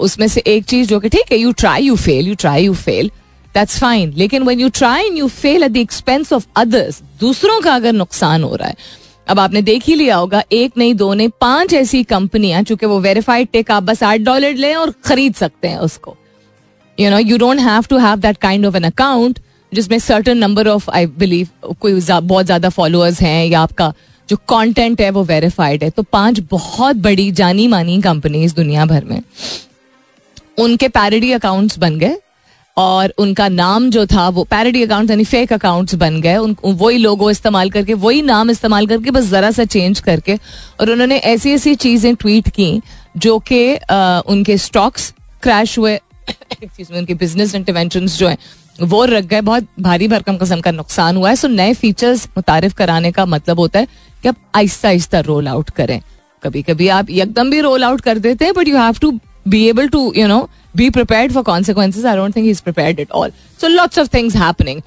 उसमें 0.00 0.26
से 0.28 0.42
एक 0.46 0.64
चीज़ 0.64 0.88
जो 0.88 1.00
कि 1.00 1.08
ठीक 1.08 1.32
है 1.32 1.38
you 1.38 1.52
try 1.52 1.82
you 1.82 1.96
fail 1.96 2.28
you 2.28 2.34
try 2.34 2.64
you 2.64 2.74
fail 2.74 3.10
that's 3.54 3.78
fine 3.78 4.14
लेकिन 4.16 4.42
when 4.42 4.60
you 4.60 4.68
try 4.74 5.06
and 5.06 5.18
you 5.18 5.28
fail 5.28 5.62
at 5.62 5.70
the 5.70 5.76
expense 5.76 6.32
of 6.32 6.46
others 6.56 7.02
दूसरों 7.20 7.60
का 7.60 7.74
अगर 7.74 7.92
नुकसान 7.92 8.42
हो 8.42 8.54
रहा 8.54 8.68
है 8.68 8.76
अब 9.28 9.40
आपने 9.40 9.62
देख 9.62 9.84
ही 9.84 9.94
लिया 9.94 10.16
होगा, 10.16 10.42
एक 10.52 10.72
नहीं, 10.78 10.94
दो 10.94 11.12
नहीं, 11.14 11.28
पाँच 11.40 11.72
ऐसी 11.74 12.02
कंपनियाँ, 12.04 12.62
चूँकि 12.62 12.86
वो 12.86 12.98
वेरीफाइड 13.00 13.48
टेक 13.52 13.70
आप 13.70 13.82
बस 13.82 14.02
आठ 14.02 14.20
डॉलर 14.20 14.54
लें 14.54 14.74
और 14.74 14.94
खरीद 15.04 15.34
सकते 15.34 15.68
हैं 15.68 15.78
उसको। 15.78 16.16
You 16.98 17.10
know 17.10 17.18
you 17.18 17.38
don't 17.38 17.60
have 17.60 17.84
to 17.90 17.98
have 17.98 18.16
that 18.16 18.36
kind 18.36 18.66
of 18.66 18.76
an 18.76 18.84
account 18.84 19.38
जिसमें 19.72 19.98
certain 19.98 20.38
number 20.38 20.68
of 20.68 20.90
I 20.90 21.06
believe 21.06 21.48
कोई 21.80 22.00
बहुत 22.10 22.46
ज़्यादा 22.46 22.68
फॉलोअर्स 22.68 23.20
हैं 23.22 23.46
या 23.46 23.60
आपका 23.60 23.92
जो 24.28 24.36
कंटेंट 24.48 25.00
है 25.00 25.10
वो 25.10 25.22
वेरीफाइड 25.24 25.84
है। 25.84 25.90
तो 25.90 26.02
पाँच 26.02 26.40
बहुत 26.50 26.96
बड़ी 26.96 27.30
जानी 27.32 27.66
मानी 27.68 28.00
कंपनीज़ 28.02 28.54
दुनिया 28.54 28.86
भर 28.86 29.04
में। 29.04 29.20
उनके 30.58 30.88
पैरडी 30.88 31.32
अकाउंट्स 31.32 31.78
बन 31.78 31.98
गए। 31.98 32.16
और 32.78 33.12
उनका 33.18 33.48
नाम 33.48 33.88
जो 33.90 34.04
था, 34.06 34.28
वो 34.28 34.44
पैरडी 34.44 34.82
अकाउंट 34.82 35.10
यानी 35.10 35.24
फेक 35.24 35.52
अकाउंट्स 35.52 35.94
बन 35.94 36.20
गए। 36.20 36.36
वही 36.64 36.98
लोगो 36.98 37.30
इस्तेमाल 37.30 37.70
करके, 37.70 37.94
वही 37.96 38.22
नाम 38.22 38.50
इस्तेमाल 38.50 38.86
करके 38.86 39.10
बस 39.10 39.24
जरा 39.30 39.50
सा 39.50 39.64
चेंज 39.66 40.00
करके, 40.00 40.38
और 40.80 40.90
उन्होंने 40.90 41.16
ऐसी 41.16 41.52
ऐसी 41.52 41.74
चीज़ें 41.76 42.14
ट्वीट 42.14 42.48
की, 42.48 42.70
जो 43.16 43.38
कि 43.48 43.74
उनके 44.32 44.56
स्टॉक्स 44.58 45.12
क्रैश 45.42 45.78
हुए 45.78 45.96
उनके 46.92 47.14
बिज़नेस 47.14 47.54
इंटरवेंशन 47.54 48.06
जो 48.08 48.28
है, 48.28 48.36
वो 48.82 49.04
रख 49.04 49.24
गए। 49.24 49.40
बहुत 49.40 49.66
भारी 49.80 50.08
भरकम 50.08 50.36
कस्म 50.36 50.60
का 50.60 50.70
नुकसान 50.70 51.16
हुआ 51.16 51.28
है। 51.28 51.36
सो 51.36 51.48
नए 51.48 51.72
फीचर्स 51.74 52.26
मुतारिफ 52.36 52.74
कराने 52.74 53.12
का 53.12 53.24
मतलब 53.26 53.58
होता 53.58 53.78
है 53.78 53.86
कि 54.22 54.28
आप 54.28 54.36
आहिस्ता 54.56 54.88
आहिस्ता 54.88 55.20
रोल 55.20 55.48
आउट 55.48 55.70
करें। 55.70 56.00
कभी 56.42 56.62
कभी 56.62 56.88
आप 56.90 57.10
एकदम 57.10 57.50
भी 57.50 57.60
रोल 57.60 57.84
आउट 57.84 58.00
कर 58.00 58.18
देते 58.18 58.44
हैं 58.44 58.54
but 58.54 58.68
you 58.68 58.76
have 58.76 58.98
to 59.00 59.10
be 59.48 59.64
able 59.68 59.88
to 59.88 60.12
you 60.16 60.26
know 60.28 60.48
be 60.77 60.89
prepared 60.89 61.33
for 61.33 61.43
consequences 61.43 62.05
I 62.05 62.15
don't 62.15 62.35
think 62.35 62.45
he 62.45 62.51
is 62.51 62.61
prepared 62.61 62.99
it 62.99 63.11
all 63.11 63.31
so 63.61 63.67
lots 63.67 63.99
of 63.99 64.13
things 64.13 64.35
happening 64.35 64.81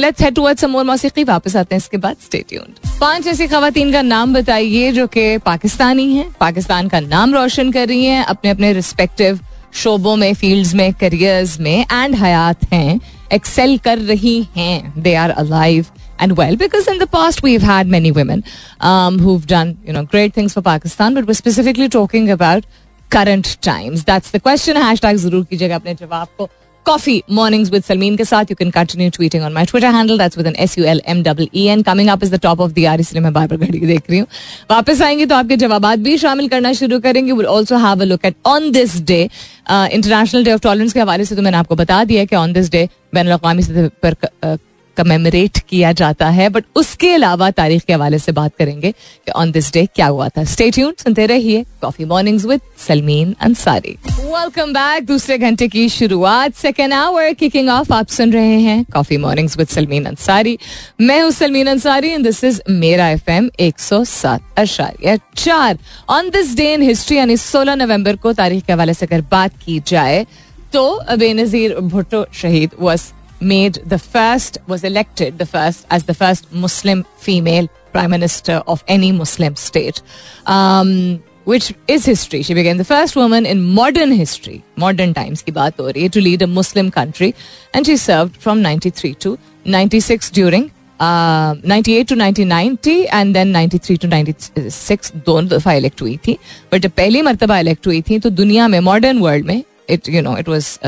let's 0.00 0.22
head 0.22 0.34
towards 0.34 0.60
some 0.60 0.70
more 0.70 0.84
मौसीकी 0.84 1.24
वापस 1.24 1.56
आते 1.56 1.74
हैं 1.74 1.80
इसके 1.80 1.96
बाद 1.96 2.16
stay 2.24 2.44
tuned 2.48 2.88
पांच 3.00 3.26
ऐसी 3.26 3.46
खवतान 3.46 3.92
का 3.92 4.02
नाम 4.02 4.34
बताइए 4.34 4.92
जो 4.92 5.06
कि 5.06 5.36
पाकिस्तानी 5.46 6.12
हैं 6.14 6.30
पाकिस्तान 6.40 6.88
का 6.88 7.00
नाम 7.00 7.34
रोशन 7.34 7.72
कर 7.72 7.88
रही 7.88 8.04
हैं 8.04 8.24
अपने 8.24 8.50
अपने 8.50 8.72
रिस्पेक्टिव 8.72 9.40
शोबों 9.74 10.16
में 10.16 10.32
फील्ड्स 10.34 10.74
में 10.74 10.92
करियर्स 11.00 11.58
में 11.60 11.76
एंड 11.92 12.14
हयात 12.14 12.72
हैं 12.72 13.00
एक्सेल 13.32 13.78
कर 13.78 13.98
रही 13.98 14.40
हैं 14.56 15.02
they 15.02 15.14
are 15.14 15.30
alive 15.30 15.86
and 16.18 16.36
well 16.36 16.56
because 16.56 16.88
in 16.88 16.98
the 16.98 17.06
past 17.06 17.42
we've 17.42 17.62
had 17.62 17.86
many 17.86 18.10
women 18.10 18.44
um, 18.80 19.18
who've 19.18 19.46
done 19.46 19.78
you 19.84 19.92
know 19.92 20.04
great 20.04 20.34
things 20.34 20.52
for 20.52 20.62
Pakistan 20.62 21.14
but 21.14 21.26
we're 21.26 21.34
specifically 21.34 21.88
talking 21.88 22.30
about 22.30 22.64
current 23.11 23.61
times 23.61 24.03
that's 24.03 24.31
the 24.31 24.39
question 24.39 24.75
hashtag 24.77 25.15
ज़रूर 25.17 25.43
कीजिएगा 25.45 25.75
अपने 25.75 25.93
जवाब 25.95 26.27
को 26.37 26.49
Coffee 26.85 27.21
Mornings 27.29 27.69
with 27.71 27.85
Salmeen 27.87 28.17
के 28.17 28.25
साथ 28.25 28.45
you 28.45 28.55
can 28.55 28.71
continue 28.71 29.11
tweeting 29.11 29.43
on 29.43 29.53
my 29.53 29.63
Twitter 29.65 29.91
handle 29.91 30.17
that's 30.17 30.35
with 30.35 30.47
an 30.47 30.57
S 30.57 30.77
U 30.77 30.85
L 30.85 30.99
M 31.05 31.21
W 31.23 31.47
E 31.53 31.69
N 31.69 31.83
coming 31.83 32.09
up 32.09 32.23
is 32.23 32.31
the 32.31 32.39
top 32.45 32.63
of 32.65 32.73
the 32.73 32.87
hour 32.87 32.99
इसलिए 32.99 33.21
मैं 33.23 33.31
बार 33.33 33.47
बार 33.47 33.57
घड़ी 33.59 33.79
देख 33.79 34.09
रही 34.09 34.19
हूँ 34.19 34.27
वापस 34.71 35.01
आएँगे 35.01 35.25
तो 35.25 35.35
आपके 35.35 35.57
जवाब 35.57 35.85
भी 36.03 36.17
शामिल 36.17 36.49
करना 36.49 36.73
शुरू 36.73 36.99
करेंगे 36.99 37.31
will 37.31 37.45
also 37.45 37.77
have 37.85 38.01
a 38.01 38.05
look 38.05 38.25
at 38.25 38.35
on 38.45 38.71
this 38.71 38.99
day 39.01 39.21
international 39.69 40.43
day 40.43 40.53
of 40.53 40.61
tolerance 40.61 40.93
के 40.93 40.99
हवाले 40.99 41.25
से 41.25 41.35
तो 41.35 41.41
मैंने 41.41 41.57
आपको 41.57 41.75
बता 41.75 42.03
दिया 42.03 42.25
कि 42.25 42.35
ऑन 42.35 42.53
दिस 42.53 42.71
डे 42.71 42.87
बैन 43.13 43.31
अवी 43.31 43.63
सतह 43.63 43.89
पर 44.05 44.57
कमेमोरेट 44.97 45.59
किया 45.69 45.91
जाता 45.93 46.29
है 46.29 46.47
बट 46.49 46.65
उसके 46.75 47.11
अलावा 47.13 47.49
तारीख 47.51 47.83
के 47.83 47.93
हवाले 47.93 48.19
से 48.19 48.31
बात 48.31 48.55
करेंगे 48.57 48.91
कि 48.91 49.31
ऑन 49.31 49.51
दिस 49.51 49.71
डे 49.73 49.85
क्या 49.85 50.07
हुआ 50.07 50.27
था। 50.29 50.43
स्टे 50.43 50.69
ट्यून 50.71 50.93
सुनते 51.03 51.25
रहिए 51.25 51.63
coffee 51.81 52.05
mornings 52.05 52.45
with 52.45 52.61
Salmeen 52.87 53.35
Ansari 53.41 53.97
welcome 54.11 54.73
back 54.73 55.05
दूसरे 55.05 55.37
घंटे 55.37 55.67
की 55.67 55.87
शुरुआत 55.89 56.55
सेकेंड 56.55 56.93
आवर 56.93 57.33
किकिंग 57.33 57.69
ऑफ़ 57.69 57.93
आप 57.93 58.07
सुन 58.09 58.33
रहे 58.33 58.59
हैं 58.59 58.83
coffee 58.93 59.17
mornings 59.17 59.57
with 59.57 59.67
Salmeen 59.67 60.05
Ansari 60.05 60.57
मैं 61.01 61.21
हूँ 61.21 61.31
Salmeen 61.31 61.67
Ansari 61.67 62.09
and 62.09 62.23
this 62.23 62.43
is 62.43 62.61
मेरा 62.69 63.09
एफ़ 63.09 63.31
एम 63.31 63.49
एक 63.59 63.79
सौ 63.79 64.03
सात 64.05 64.59
अशारिया। 64.59 65.15
चार 65.35 65.77
on 66.09 66.29
this 66.29 66.55
day 66.57 66.73
in 66.73 66.81
history 66.81 67.17
यानी 67.17 67.37
सोलह 67.37 67.75
नवंबर 67.75 68.15
को 68.15 68.33
तारीख 68.33 68.65
के 68.65 68.73
हवाले 68.73 68.93
से 68.93 69.05
अगर 69.05 69.21
बात 69.31 69.57
की 69.65 69.79
जाए 69.87 70.25
तो 70.73 70.85
बेनजीर 71.17 71.75
भुट्टो 71.79 72.25
शहीद 72.33 72.71
was 72.79 73.01
made 73.42 73.74
the 73.86 73.98
first, 73.98 74.58
was 74.66 74.84
elected 74.84 75.38
the 75.38 75.46
first 75.46 75.86
as 75.90 76.04
the 76.04 76.14
first 76.14 76.52
Muslim 76.52 77.04
female 77.16 77.68
prime 77.92 78.10
minister 78.10 78.62
of 78.66 78.82
any 78.88 79.12
Muslim 79.12 79.56
state, 79.56 80.02
um, 80.46 81.22
which 81.44 81.72
is 81.86 82.04
history. 82.04 82.42
She 82.42 82.54
became 82.54 82.76
the 82.76 82.84
first 82.84 83.16
woman 83.16 83.46
in 83.46 83.62
modern 83.62 84.10
history, 84.12 84.62
modern 84.76 85.14
times 85.14 85.42
ki 85.42 85.52
baat 85.52 85.76
ho 85.76 85.84
rahi 85.84 86.02
hai, 86.02 86.08
to 86.08 86.20
lead 86.20 86.42
a 86.42 86.46
Muslim 86.46 86.90
country, 86.90 87.34
and 87.74 87.86
she 87.86 87.96
served 87.96 88.36
from 88.36 88.60
93 88.62 89.14
to 89.26 89.38
96 89.64 90.30
during 90.30 90.70
uh, 91.00 91.54
98 91.62 92.08
to 92.08 92.16
1990 92.16 93.06
and 93.14 93.34
then 93.34 93.52
93 93.56 93.98
to 94.02 94.08
96 94.08 95.12
दोनों 95.26 95.48
दफा 95.48 95.72
elect 95.72 96.02
हुई 96.02 96.16
थी 96.26 96.36
but 96.72 96.82
जब 96.82 96.90
पहली 96.96 97.22
मरतबा 97.22 97.58
elect 97.58 97.86
हुई 97.86 98.00
थी 98.10 98.18
तो 98.18 98.30
दुनिया 98.30 98.68
में 98.68 98.78
मॉडर्न 98.90 99.18
वर्ल्ड 99.18 99.46
में 99.46 99.62
it 99.90 100.08
you 100.08 100.22
know 100.22 100.36
it 100.38 100.48
was 100.48 100.78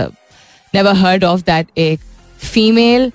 never 0.74 0.94
heard 0.96 1.24
of 1.24 1.40
that 1.46 1.78
एक 1.78 2.00
female 2.41 3.11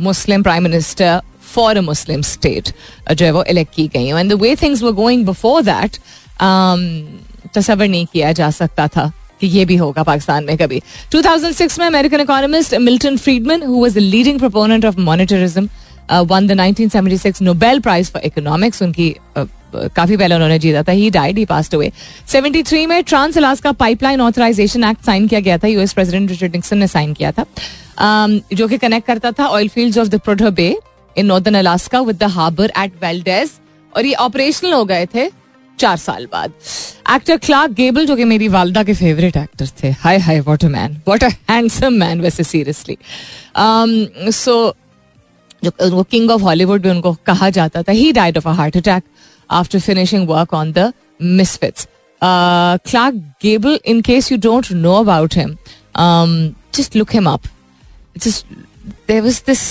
Muslim 0.00 0.42
prime 0.42 0.62
minister 0.62 1.20
for 1.54 1.76
a 1.76 1.80
Muslim 1.80 2.22
state 2.22 2.68
जो 3.12 3.24
है 3.26 3.30
वो 3.32 3.44
इलेक्ट 3.44 3.74
की 3.74 3.86
गई 3.88 4.06
and 4.06 4.32
the 4.32 4.40
way 4.40 4.54
things 4.56 4.82
were 4.82 4.92
going 4.92 5.26
before 5.26 5.62
that 5.62 5.98
तस्वर 7.54 7.88
नहीं 7.88 8.06
किया 8.06 8.32
जा 8.32 8.50
सकता 8.50 8.88
था 8.88 9.12
कि 9.40 9.46
ये 9.46 9.64
भी 9.64 9.76
होगा 9.76 10.02
पाकिस्तान 10.02 10.44
में 10.44 10.56
कभी। 10.58 10.80
2006 11.14 11.78
में 11.78 11.86
American 11.86 12.20
economist 12.20 12.74
Milton 12.74 13.16
Friedman 13.16 13.62
who 13.62 13.82
was 13.82 13.94
the 13.94 13.98
leading 13.98 14.38
proponent 14.38 14.84
of 14.84 14.98
monetarism 15.00 15.68
won 16.30 16.46
the 16.46 16.56
1976 16.60 17.42
Nobel 17.42 17.80
prize 17.80 18.10
for 18.10 18.22
economics 18.22 18.82
उनकी 18.82 19.14
uh, 19.38 19.46
काफ़ी 19.76 20.16
पहले 20.16 20.34
उन्होंने 20.34 20.58
जीता 20.58 20.82
था 20.82 20.92
ही 20.92 21.10
डाइड 21.10 21.38
ही 21.38 21.44
पास्ट 21.44 21.74
हुए 21.74 21.90
73 22.28 22.86
में 22.86 23.02
trans 23.02 23.38
Alaska 23.38 23.72
pipeline 23.72 24.20
authorization 24.20 24.84
act 24.84 25.04
sign 25.04 25.26
किया 25.28 25.40
गया 25.40 25.58
था 25.58 25.68
यूएस 25.68 25.92
प्रेसिडेंट 25.92 26.30
रिचर्ड 26.30 26.54
निक्सन 26.54 26.78
ने 26.78 26.86
साइन 26.86 27.14
किया 27.14 27.32
था। 27.32 27.44
Um, 27.98 28.40
जो 28.52 28.68
कि 28.68 28.78
कनेक्ट 28.78 29.06
करता 29.06 29.32
था 29.32 29.46
oil 29.46 29.68
fields 29.68 29.98
of 29.98 30.08
the 30.08 30.20
Prudhoe 30.20 30.50
Bay 30.50 30.76
in 31.16 31.26
northern 31.26 31.54
Alaska 31.54 32.00
with 32.00 32.16
the 32.16 32.24
harbour 32.30 32.72
at 32.78 32.92
Valdez 33.02 33.50
और 33.96 34.06
ये 34.06 34.14
ऑपरेशनल 34.14 34.72
हो 34.72 34.84
गए 34.84 35.06
थे 35.14 35.30
चार 35.78 35.96
साल 35.96 36.26
बाद। 36.26 36.52
एक्टर 37.14 37.36
क्लार्क 37.36 37.72
गेबल 37.72 38.06
जो 38.06 38.16
कि 38.16 38.24
मेरी 38.24 38.48
वालदा 38.48 38.82
के 38.82 38.94
फेवरेट 38.94 39.36
एक्टर 39.36 39.68
थे। 39.82 39.90
हाय 39.90 40.18
हाय 40.18 40.40
what 40.40 40.64
a 40.64 40.68
man 40.68 40.92
what 41.06 41.24
a 41.24 41.28
handsome 41.50 41.92
man 41.92 42.20
वैसे 42.20 42.44
सीरियसली 42.44 42.96
सो 44.32 44.74
जो 45.64 45.90
वो 45.90 46.02
किंग 46.02 46.30
ऑफ़ 46.30 46.42
हॉलीवुड 46.42 46.82
भी 46.82 46.90
उनको 46.90 47.12
कहा 47.26 47.50
जाता 47.50 47.82
था 47.82 47.92
he 47.92 48.12
died 48.12 48.38
of 48.38 48.48
a 48.48 48.52
heart 48.52 48.76
attack 48.76 49.02
after 49.49 49.79
finishing 49.79 50.27
work 50.29 50.53
on 50.53 50.71
the 50.73 50.91
Misfits 51.21 51.87
Clark 52.21 53.15
Gable 53.41 53.79
in 53.85 54.01
case 54.01 54.31
you 54.31 54.37
don't 54.41 54.71
know 54.71 54.93
about 54.95 55.37
him 55.37 55.55
just 56.75 56.95
look 56.95 57.13
him 57.13 57.29
up 57.29 57.47
just 58.17 58.45
there 59.07 59.21
was 59.23 59.41
this 59.47 59.63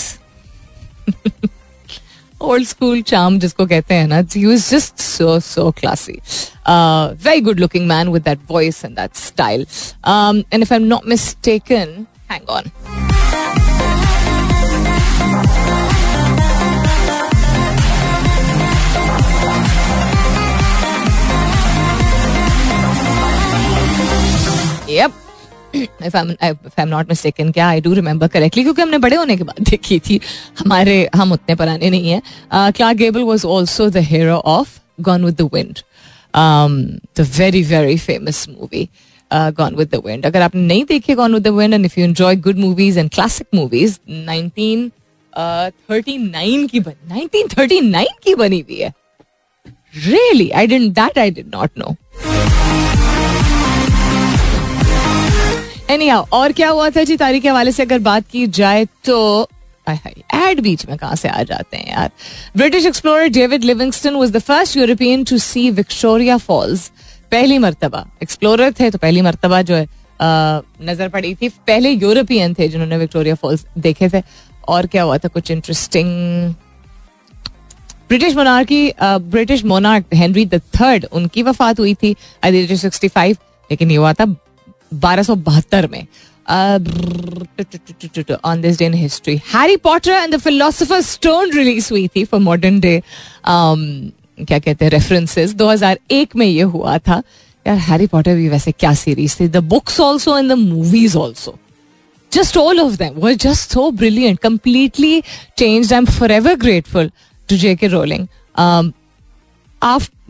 old 2.41 2.67
school 2.67 3.03
charm 3.03 3.39
जिसको 3.39 3.67
कहते 3.67 3.95
हैं 3.95 4.07
ना 4.09 4.23
he 4.35 4.45
was 4.47 4.69
just 4.71 5.01
so 5.01 5.39
so 5.41 5.71
classy 5.81 6.19
very 7.27 7.41
good 7.41 7.61
looking 7.61 7.87
man 7.89 8.09
with 8.09 8.23
that 8.23 8.39
voice 8.51 8.85
and 8.85 8.97
that 8.97 9.17
style 9.17 9.67
and 10.07 10.63
if 10.63 10.73
I 10.73 10.79
am 10.79 10.87
not 10.87 11.09
mistaken 11.09 12.07
hang 12.31 12.49
on 12.51 12.71
Yep. 24.90 25.12
if 26.08 26.16
I'm 26.16 26.30
if 26.42 26.78
I'm 26.78 26.90
not 26.90 27.08
mistaken, 27.08 27.52
क्या 27.54 27.68
I 27.70 27.82
do 27.82 27.94
remember 27.94 28.28
correctly 28.28 28.64
क्योंकि 28.64 28.82
हमने 28.82 28.98
बड़े 28.98 29.16
होने 29.16 29.38
के 29.38 29.44
बाद 29.44 29.60
देखी 29.70 30.00
थी। 30.00 30.20
हमारे, 30.60 31.10
हम 31.16 31.32
उतने 31.32 31.56
पुराने 31.56 31.90
नहीं 31.90 32.10
हैं। 32.10 32.22
Clark 32.72 32.98
Gable 32.98 33.24
was 33.24 33.46
also 33.46 33.90
the 33.90 33.98
hero 34.12 34.36
of 34.54 34.80
Gone 35.02 35.26
with 35.26 35.36
the 35.42 35.50
Wind 35.54 35.80
the 37.18 37.22
very 37.38 37.64
very 37.64 37.98
famous 37.98 38.48
movie 38.50 38.90
Gone 39.32 39.76
with 39.76 39.88
the 39.96 40.02
Wind 40.06 40.26
अगर 40.26 40.42
आपने 40.42 40.62
नहीं 40.62 40.86
देखे 40.86 41.16
Gone 41.16 41.34
with 41.34 41.44
the 41.44 41.48
Wind 41.58 41.74
and 41.74 41.86
if 41.86 42.00
you 42.00 42.06
enjoy 42.06 42.36
good 42.48 42.58
movies 42.60 43.00
and 43.00 43.10
classic 43.10 43.48
movies 43.56 43.98
1939 44.10 46.68
की 46.72 46.80
बनी 46.80 47.28
1939 47.28 48.08
की 48.24 48.36
बनी 48.36 48.60
हुई 48.60 48.80
है। 48.80 48.94
Really 50.08 50.50
I 50.50 50.68
didn't 50.68 50.94
that 50.96 51.18
I 51.20 51.32
did 51.32 51.56
not 51.56 51.70
know 51.78 51.96
any 55.90 56.10
और 56.10 56.52
क्या 56.52 56.70
हुआ 56.70 56.90
था 56.90 57.04
जी? 57.04 57.16
तारीख 57.18 57.42
के 57.42 57.50
हवाले 57.50 57.72
से 57.72 57.84
अगर 57.84 58.00
बात 58.02 58.28
की 58.32 58.48
जाए 58.50 58.86
तो 59.06 59.48
एड 59.88 60.60
बीच 60.62 60.86
में 60.86 60.98
कहा 60.98 61.16
से 61.16 61.30
आ 61.30 61.44
जाते 61.44 61.78
हैं 61.78 61.92
यार? 61.92 62.10
British 62.58 62.86
explorer 62.86 63.28
David 63.30 63.64
Livingstone 63.64 64.16
was 64.16 64.32
the 64.32 64.40
first 64.40 64.78
European 64.78 65.24
to 65.24 65.38
see 65.40 65.70
Victoria 65.72 66.38
Falls 66.40 66.90
पहली 67.32 67.58
मरतबा। 67.58 68.06
एक्सप्लोरर 68.24 68.72
थे 68.80 68.90
तो 68.92 68.98
पहली 68.98 69.22
मरतबा 69.22 69.62
जो 69.62 69.76
है 69.76 69.88
नज़र 70.22 71.10
पड़ी 71.10 71.34
थी। 71.36 71.50
पहले 71.50 71.90
यूरोपियन 71.90 72.54
थे 72.54 72.68
जिन्होंने 72.68 72.98
विक्टोरिया 72.98 73.36
फॉल्स 73.36 73.66
देखे 73.78 74.10
थे। 74.10 74.22
और 74.68 74.88
क्या 74.88 75.04
हुआ 75.04 75.18
था? 75.18 75.28
कुछ 75.28 75.52
interesting 75.52 76.54
British 78.10 78.36
monarchy 78.36 78.92
British 79.02 79.64
monarch 79.66 80.06
Henry 80.14 80.46
the 80.46 80.62
third 80.76 81.06
उनकी 81.12 81.44
वफात 81.44 81.80
हुई 81.80 81.94
थी। 81.94 82.16
सिक्सटी 82.44 83.08
फाइव 83.08 83.38
लेकिन 83.70 83.92
ये 83.92 83.98
हुआ 83.98 84.14
था 84.14 84.26
बारह 84.94 85.24
सौ 85.24 85.36
बहत्तर 85.36 85.88
में 85.88 86.06
on 88.46 88.62
this 88.62 88.78
day 88.80 88.86
in 88.86 88.94
history 88.94 89.36
Harry 89.54 89.78
Potter 89.78 90.12
and 90.12 90.36
the 90.36 90.38
philosopher 90.40 91.02
stone 91.02 91.52
release 91.52 91.90
हुई 91.92 92.08
थी 92.16 92.24
फॉर 92.26 92.40
मॉडर्न 92.40 92.80
डे 92.80 93.02
क्या 93.48 94.60
कहते 94.60 94.86
हैं 94.86 94.92
रेफरेंसेस 94.92 95.54
2001 95.56 96.36
में 96.36 96.46
ये 96.46 96.62
हुआ 96.62 96.98
था। 96.98 97.22
यार 97.68 97.78
हैरी 97.78 98.08
पॉटर 98.08 98.36
भी 98.36 98.50
वैसे 98.50 98.72
क्या 98.72 98.94
सीरीज़ 98.94 99.36
थी? 99.40 99.48
The 99.48 99.58
books 99.58 100.00
also 100.00 100.38
and 100.38 100.50
the 100.50 100.54
movies 100.54 101.18
also 101.18 101.58
just 102.32 102.58
all 102.58 102.80
of 102.80 102.96
them 102.98 103.20
were 103.24 103.36
just 103.42 103.74
so 103.76 103.84
brilliant 104.00 104.40
completely 104.46 105.12
changed. 105.58 105.92
I'm 105.94 106.08
forever 106.16 106.56
grateful 106.64 107.10
to 107.50 107.58
jk 107.58 107.90
rowling. 107.94 108.26
Um, 108.56 108.90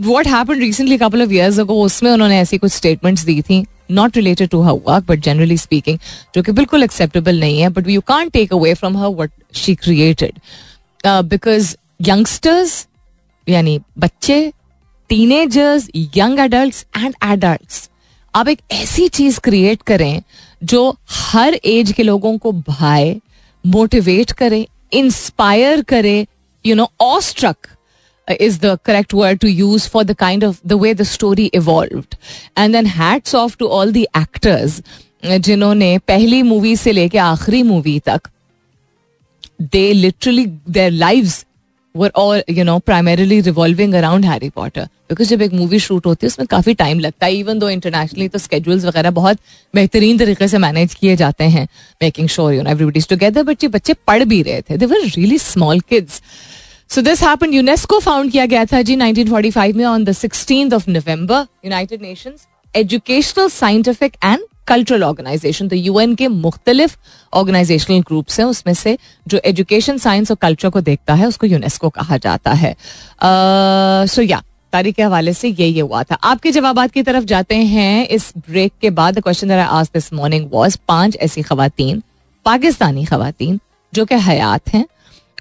what 0.10 0.28
happened 0.28 0.62
recently 0.62 0.96
a 0.96 1.02
couple 1.04 1.24
of 1.26 1.34
years 1.38 1.58
ago 1.64 1.78
उसमें 1.86 2.12
उन्होंने 2.12 2.38
ऐसी 2.40 2.58
कुछ 2.58 2.72
statements 2.74 3.24
दी 3.26 3.42
थी। 3.42 3.66
Not 3.92 4.18
related 4.18 4.50
to 4.50 4.62
her 4.62 4.74
work 4.88 5.06
but 5.08 5.20
generally 5.20 5.58
speaking 5.58 5.98
जो 6.36 6.42
कि 6.44 6.52
बिल्कुल 6.52 6.84
acceptable 6.84 7.40
नहीं 7.40 7.60
है 7.62 7.70
but 7.70 7.90
you 7.90 8.02
can't 8.08 8.30
take 8.30 8.54
away 8.54 8.74
from 8.74 8.98
her 8.98 9.10
what 9.16 9.32
she 9.56 9.76
created 9.76 10.40
because 11.06 11.76
youngsters 12.02 12.86
यानी 13.48 13.80
बच्चे 14.00 14.40
teenagers 15.10 15.90
young 16.18 16.40
adult 16.40 16.86
and 16.98 17.14
adult 17.24 17.90
आप 18.34 18.48
एक 18.48 18.60
ऐसी 18.72 19.08
चीज़ 19.10 19.40
क्रिएट 19.40 19.82
करें 19.82 20.22
जो 20.62 20.90
हर 21.12 21.60
एज 21.66 21.92
के 21.92 22.04
लोगों 22.04 22.38
को 22.38 22.52
भाए 22.52 23.16
मोटिवेट 23.64 24.32
करे 24.32 24.66
इंस्पायर 24.94 25.82
करे 25.84 26.26
यू 26.66 26.76
नो 26.76 26.90
ऑस्ट्रक 27.02 27.68
is 28.28 28.60
the 28.60 28.78
correct 28.78 29.14
word 29.14 29.42
to 29.42 29.50
use 29.50 29.88
for 29.88 30.04
the 30.04 30.16
kind 30.16 30.44
of, 30.44 30.62
the 30.64 30.78
way 30.78 30.94
the 30.94 31.06
story 31.06 31.50
evolved. 31.54 32.18
And 32.56 32.76
then 32.76 32.86
hats 32.86 33.34
off 33.34 33.58
to 33.58 33.68
all 33.68 33.92
the 33.92 34.08
actors 34.14 34.82
जिन्होंने 35.26 35.98
पहली 36.08 36.42
मूवी 36.44 36.76
से 36.78 36.92
लेके 36.92 37.18
आखिरी 37.18 37.62
मूवी 37.64 38.00
तक 38.06 38.28
they 39.62 39.92
literally 39.94 40.46
their 40.46 40.92
lives 40.92 41.46
were 41.96 42.12
all 42.16 42.44
you 42.50 42.64
know 42.64 42.78
primarily 42.80 43.40
revolving 43.42 43.94
around 43.94 44.26
Harry 44.26 44.50
Potter 44.50 44.88
because 45.10 45.30
जब 45.30 45.42
एक 45.42 45.54
movie 45.54 45.80
shoot 45.80 46.06
होती 46.06 46.26
है, 46.26 46.28
उसमें 46.28 46.48
काफ़ी 46.48 46.74
टाइम 46.74 47.00
लगता 47.00 47.26
है. 47.26 47.34
इवन 47.36 47.60
दो 47.60 47.70
इंटरनेशनली 47.70 48.28
तो 48.28 48.40
स्केड्यूल्स 48.40 48.86
वगैरह 48.86 49.12
बहुत 49.12 49.38
बेहतरीन 49.76 50.18
तरीके 50.18 50.48
से 50.48 50.58
मैनेज 50.58 50.94
किए 50.94 51.16
जाते 51.16 51.44
हैं 51.44 51.68
making 52.04 52.28
sure 52.30 52.54
you 52.54 52.62
know 52.62 52.70
everybody's 52.72 53.08
together 53.08 53.44
but 53.44 53.64
ये 53.64 53.70
बच्चे 53.70 53.94
पढ़ 54.08 54.24
भी 54.24 54.42
रहे 54.44 54.62
थे. 54.62 54.78
They 54.78 54.86
were 54.86 55.06
really 55.06 55.38
small 55.38 55.80
kids 55.80 56.22
so 56.90 57.02
this 57.02 57.24
happen 57.24 57.54
UNESCO 57.54 58.00
found 58.00 58.32
किया 58.32 58.46
गया 58.46 58.66
था 58.66 58.82
जी 58.82 58.96
1945 58.96 59.74
में 59.74 59.86
on 59.86 60.04
the 60.04 60.12
sixteen 60.12 60.74
of 60.74 60.90
November 60.90 61.46
United 61.66 62.02
Nations 62.02 62.48
Educational 62.76 63.50
Scientific 63.50 64.16
and 64.24 64.40
Cultural 64.68 65.04
Organization 65.04 65.68
तो 65.68 65.76
यूएन 65.76 66.16
के 66.16 66.28
मुख्तलिफ़ 66.28 66.96
ऑर्गेनाइजेशनल 67.34 68.00
ग्रुप्स 68.00 68.40
हैं, 68.40 68.46
उसमें 68.48 68.74
से 68.74 68.98
जो 69.28 69.40
एजुकेशन 69.46 69.98
साइंस 69.98 70.32
और 70.32 70.38
कल्चर 70.42 70.70
को 70.70 70.82
देखता 70.82 71.14
है, 71.14 71.28
उसको 71.28 71.48
यूनेस्को 71.48 71.90
कहा 71.90 72.18
जाता 72.18 72.52
है। 72.54 72.76
सो 74.08 74.22
या 74.22 74.42
तारीख 74.74 74.96
के 74.96 75.04
हवाले 75.04 75.34
से 75.34 75.50
ये 75.50 75.68
ये 75.68 75.82
हुआ 75.82 76.04
था। 76.04 76.16
आपके 76.16 76.52
जवाब 76.52 76.86
की 76.88 77.04
तरफ़ 77.04 77.24
जाते 77.26 77.56
हैं। 77.56 78.08
इस 78.08 78.32
ब्रेक 78.50 78.74
के 78.82 78.90
बाद 78.90 79.20
क्वेश्चन 79.20 79.52
आज 79.52 79.90
दिस 79.94 80.12
मॉर्निंग 80.14 80.50
वॉज़ 80.52 80.78
पाँच 80.88 81.18
ऐसी 81.22 81.42
खातन 81.42 82.02
पाकिस्तानी 82.46 83.06
खातन 83.06 83.60
जो 83.94 84.06
कि 84.06 84.16
हयात 84.22 84.74
हैं 84.74 84.86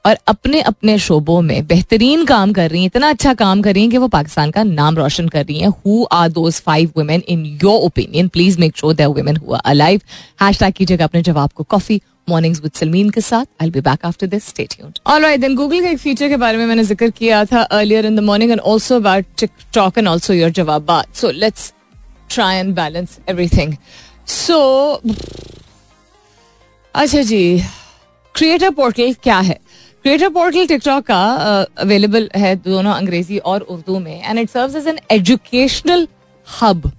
और 0.06 0.18
अपने 0.28 0.60
अपने 0.62 0.96
शोबों 0.98 1.40
में 1.42 1.66
बेहतरीन 1.66 2.24
काम 2.24 2.52
कर 2.52 2.70
रही 2.70 2.80
हैं, 2.80 2.86
इतना 2.86 3.08
अच्छा 3.10 3.32
काम 3.34 3.62
कर 3.62 3.74
रही 3.74 3.82
हैं 3.82 3.90
कि 3.90 3.98
वो 3.98 4.08
पाकिस्तान 4.08 4.50
का 4.50 4.62
नाम 4.62 4.96
रोशन 4.96 5.28
कर 5.28 5.44
रही 5.44 5.58
हैं। 5.60 5.68
Who 5.68 6.04
are 6.12 6.28
those 6.30 6.60
five 6.66 6.92
women 6.96 7.22
in 7.28 7.44
your 7.62 7.80
opinion 7.84 8.28
please 8.28 8.58
make 8.60 8.76
sure 8.76 8.94
that 8.94 9.08
women 9.08 9.36
who 9.36 9.54
are 9.54 9.60
alive 9.64 10.00
hash 10.42 10.58
कीजिएगा 10.66 11.04
अपने 11.04 11.22
जवाब 11.22 11.50
को 11.54 11.64
कॉफ़ी 11.64 12.00
मॉर्निंग्स 12.28 12.60
विद 12.62 12.72
सलमीन 12.74 13.10
के 13.10 13.20
साथ। 13.20 13.46
I 13.62 13.70
be 13.70 13.80
back 13.80 14.04
after 14.06 14.26
this 14.26 14.46
stay 14.48 14.66
alright 15.06 15.40
then 15.40 15.54
Google 15.56 15.80
के 15.80 15.90
एक 15.90 15.98
फीचर 15.98 16.28
के 16.28 16.36
बारे 16.36 16.58
में 16.58 16.66
मैंने 16.66 16.84
ज़िक्र 16.84 17.10
किया 17.10 17.44
था 17.44 17.62
earlier 17.62 18.06
in 18.06 18.16
the 18.16 18.20
morning 18.20 18.50
and 18.50 18.60
also 18.60 18.96
about 18.96 19.24
TikTok 19.38 19.98
and 19.98 20.08
also 20.08 20.34
your 20.34 20.50
jawabat 20.50 21.14
so 21.16 21.30
let's 21.30 21.72
try 22.30 22.56
and 22.56 22.74
balance 22.74 23.18
everything 23.28 23.74
so 24.26 24.60
अच्छा 26.94 27.22
जी 27.22 27.62
क्रिएटर 28.34 28.70
पोर्टल 28.70 29.12
क्या 29.22 29.38
है? 29.40 29.58
क्रिएटर 30.06 30.28
पोर्टल 30.28 30.66
टिकटॉक 30.66 31.04
का 31.04 31.22
अवेलेबल 31.78 32.26
uh, 32.26 32.36
है 32.36 32.54
दोनों 32.56 32.92
अंग्रेज़ी 32.92 33.38
और 33.38 33.60
उर्दू 33.60 33.98
में 33.98 34.22
and 34.24 34.38
it 34.38 34.50
serves 34.50 34.76
as 34.76 34.86
an 34.88 34.98
educational 35.10 36.06
hub 36.60 36.90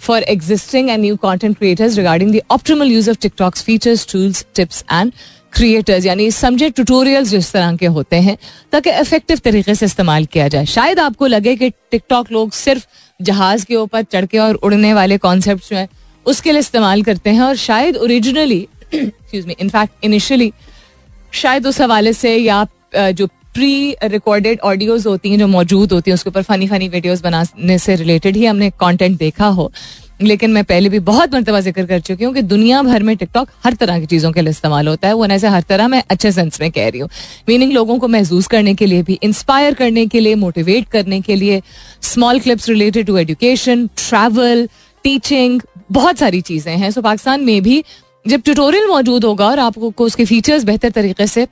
for 0.00 0.22
existing 0.22 0.88
and 0.90 1.00
new 1.00 1.16
content 1.16 1.56
creators 1.58 1.96
regarding 1.96 2.32
the 2.34 2.40
optimal 2.50 2.92
use 2.92 3.10
of 3.10 3.18
TikTok's 3.22 3.62
features 3.62 4.06
tools 4.12 4.44
tips 4.54 4.84
and 4.92 5.12
creators 5.52 6.06
यानी 6.06 6.30
समझे 6.30 6.70
ट्यूटोरियल्स 6.70 7.28
जिस 7.28 7.52
तरह 7.52 7.76
के 7.76 7.86
होते 7.98 8.20
हैं 8.22 8.36
ताकि 8.72 8.90
इफ़ेक्टिव 8.90 9.40
तरीके 9.44 9.74
से 9.74 9.86
इस्तेमाल 9.86 10.26
किया 10.26 10.48
जाए। 10.48 10.66
शायद 10.70 11.00
आपको 11.00 11.26
लगे 11.26 11.56
कि 11.56 11.70
टिकटॉक 11.70 12.32
लोग 12.32 12.52
सिर्फ़ 12.62 12.86
जहाज़ 13.20 13.66
के 13.66 13.76
ऊपर 13.76 14.02
चढ़ 14.02 14.26
के 14.26 14.38
और 14.38 14.54
उड़ने 14.54 14.94
वाले 14.94 15.18
कॉन्सेप्ट 15.18 15.70
जो 15.70 15.76
है 15.76 15.88
उसके 16.26 16.52
लिए 16.52 16.60
इस्तेमाल 16.60 17.02
करते 17.02 17.30
हैं 17.30 17.42
और 17.42 17.56
शायद 17.70 17.96
ओरिजिनली 17.96 18.66
इनफैक्ट 18.94 20.04
इनिशियली 20.04 20.52
शायद 21.34 21.66
उस 21.66 21.80
हवाले 21.80 22.12
से 22.12 22.36
या 22.36 22.66
जो 22.96 23.26
प्री 23.26 23.96
रिकॉर्डेड 24.04 24.60
ऑडियोज 24.62 25.06
होती 25.06 25.30
हैं, 25.30 25.38
जो 25.38 25.46
मौजूद 25.48 25.92
होती 25.92 26.10
हैं, 26.10 26.14
उसके 26.14 26.30
ऊपर 26.30 26.42
फनी 26.42 26.66
फनी 26.68 26.88
वीडियोस 26.88 27.22
बनाने 27.22 27.78
से 27.78 27.94
रिलेटेड 27.96 28.36
ही 28.36 28.44
हमने 28.46 28.70
कंटेंट 28.80 29.18
देखा 29.18 29.46
हो। 29.48 29.70
लेकिन 30.22 30.50
मैं 30.50 30.62
पहले 30.64 30.88
भी 30.88 30.98
बहुत 31.00 31.34
मरतबा 31.34 31.60
ज़िक्र 31.60 31.84
कर 31.86 32.00
चुकी 32.00 32.24
हूँ 32.24 32.32
कि 32.34 32.42
दुनिया 32.42 32.82
भर 32.82 33.02
में 33.02 33.16
टिकटॉक 33.16 33.48
हर 33.64 33.74
तरह 33.74 33.98
की 34.00 34.06
चीज़ों 34.06 34.30
के 34.32 34.40
लिए 34.40 34.50
इस्तेमाल 34.50 34.88
होता 34.88 35.08
है। 35.08 35.14
वो 35.14 35.26
ऐसे 35.26 35.48
हर 35.48 35.62
तरह 35.68 35.88
मैं 35.88 36.02
अच्छे 36.10 36.32
सेंस 36.32 36.60
में 36.60 36.70
कह 36.70 36.88
रही 36.88 37.00
हूँ। 37.00 37.08
मीनिंग 37.48 37.72
लोगों 37.72 37.98
को 37.98 38.08
महसूस 38.08 38.46
करने 38.46 38.74
के 38.74 38.86
लिए 38.86 39.02
भी 39.02 39.18
इंस्पायर 39.22 39.74
करने 39.74 40.06
के 40.06 40.20
लिए 40.20 40.34
मोटिवेट 40.36 40.88
करने 40.88 41.20
के 41.20 41.34
लिए 41.34 41.60
small 42.02 42.40
clips 42.40 42.68
related 42.68 43.06
to 43.06 43.16
education 43.18 43.86
travel 43.98 44.68
teaching 45.04 45.60
बहुत 45.92 46.18
सारी 46.18 46.40
चीज़ें 46.42 46.76
हैं। 46.76 46.90
सो 46.90 47.02
पाकिस्तान 47.02 47.44
में 47.44 47.62
भी 47.62 47.82
जब 48.24 48.42
ट्यूटोरियल 48.42 48.86
मौजूद 48.88 49.24
होगा 49.24 49.48
और 49.48 49.58
आपको 49.58 50.04
उसके 50.04 50.24
फीचर्स 50.24 50.64
बेहतर 50.64 50.90
तरीके 50.90 51.26
से 51.26 51.46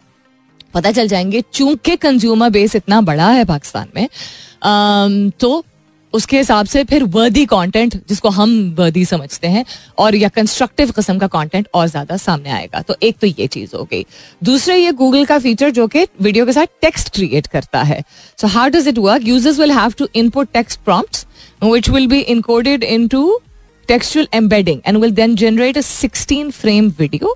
पता 0.74 0.92
चल 0.92 1.08
जाएँगे, 1.08 1.42
चूँकि 1.52 1.96
कंज्यूमर 1.96 2.50
बेस 2.50 2.76
इतना 2.76 3.00
बड़ा 3.02 3.28
है 3.30 3.44
पाकिस्तान 3.44 3.88
में 3.96 5.30
तो 5.40 5.64
उसके 6.12 6.36
हिसाब 6.38 6.66
से 6.66 6.82
फिर 6.84 7.04
वर्दी 7.04 7.44
कंटेंट 7.46 7.94
जिसको 8.08 8.28
हम 8.30 8.50
वर्दी 8.78 9.04
समझते 9.04 9.48
हैं, 9.48 9.64
और 9.98 10.14
या 10.14 10.28
कंस्ट्रक्टिव 10.28 10.90
किस्म 10.90 11.18
का 11.18 11.26
कंटेंट 11.28 11.68
और 11.74 11.86
ज़्यादा 11.88 12.16
सामने 12.16 12.50
आएगा। 12.50 12.80
तो 12.80 12.96
एक 13.02 13.16
तो 13.18 13.26
ये 13.28 13.46
चीज़ 13.46 13.76
हो 13.76 13.84
गई। 13.84 14.04
दूसरा, 14.42 14.74
ये 14.74 14.92
गूगल 14.92 15.24
का 15.24 15.38
फीचर 15.38 15.70
जो 15.70 15.86
कि 15.86 16.06
वीडियो 16.20 16.46
के 16.46 16.52
साथ 16.52 16.66
टेक्स्ट 16.82 17.14
क्रिएट 17.14 17.46
करता 17.46 17.82
है। 17.82 18.02
So 18.38 18.46
how 18.48 18.68
does 18.68 18.88
it 18.88 18.98
work 18.98 19.26
users 19.26 19.58
will 19.58 19.72
have 19.72 19.94
to 19.98 20.08
input 20.14 20.48
text 20.52 20.80
prompts 20.80 21.26
which 21.62 21.88
will 21.90 22.06
be 22.06 22.20
encoded 22.20 22.82
into 22.84 23.40
textual 23.88 24.26
embedding 24.32 24.82
and 24.84 25.00
will 25.00 25.12
then 25.12 25.36
generate 25.36 25.76
a 25.76 25.82
16 25.82 26.50
frame 26.52 26.90
video 26.90 27.32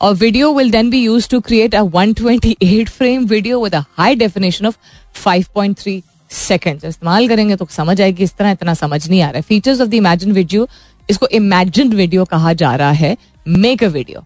or 0.00 0.14
video 0.14 0.50
will 0.50 0.70
then 0.70 0.90
be 0.90 0.98
used 0.98 1.30
to 1.30 1.40
create 1.40 1.74
a 1.74 1.84
128 1.84 2.88
frame 2.88 3.26
video 3.26 3.58
with 3.58 3.74
a 3.74 3.86
high 3.96 4.14
definition 4.14 4.66
of 4.66 4.78
5.3 5.14 6.02
second 6.30 6.84
इस्तेमाल 6.84 7.28
करेंगे 7.28 7.54
तो 7.56 7.66
समझ 7.70 8.00
आएगी 8.00 8.24
इस 8.24 8.34
तरह 8.36 8.50
इतना 8.50 8.74
समझ 8.74 9.08
नहीं 9.08 9.20
आ 9.22 9.30
रहा 9.30 9.36
है 9.36 9.42
features 9.42 9.80
of 9.80 9.88
the 9.88 9.94
Imagen 9.94 10.32
video 10.32 10.66
इसको 11.08 11.26
इमेजिन 11.38 11.92
वीडियो 11.92 12.24
कहा 12.24 12.52
जा 12.62 12.74
रहा 12.76 12.90
है 13.00 13.16
मेक 13.48 13.84
अ 13.84 13.88
वीडियो 13.96 14.24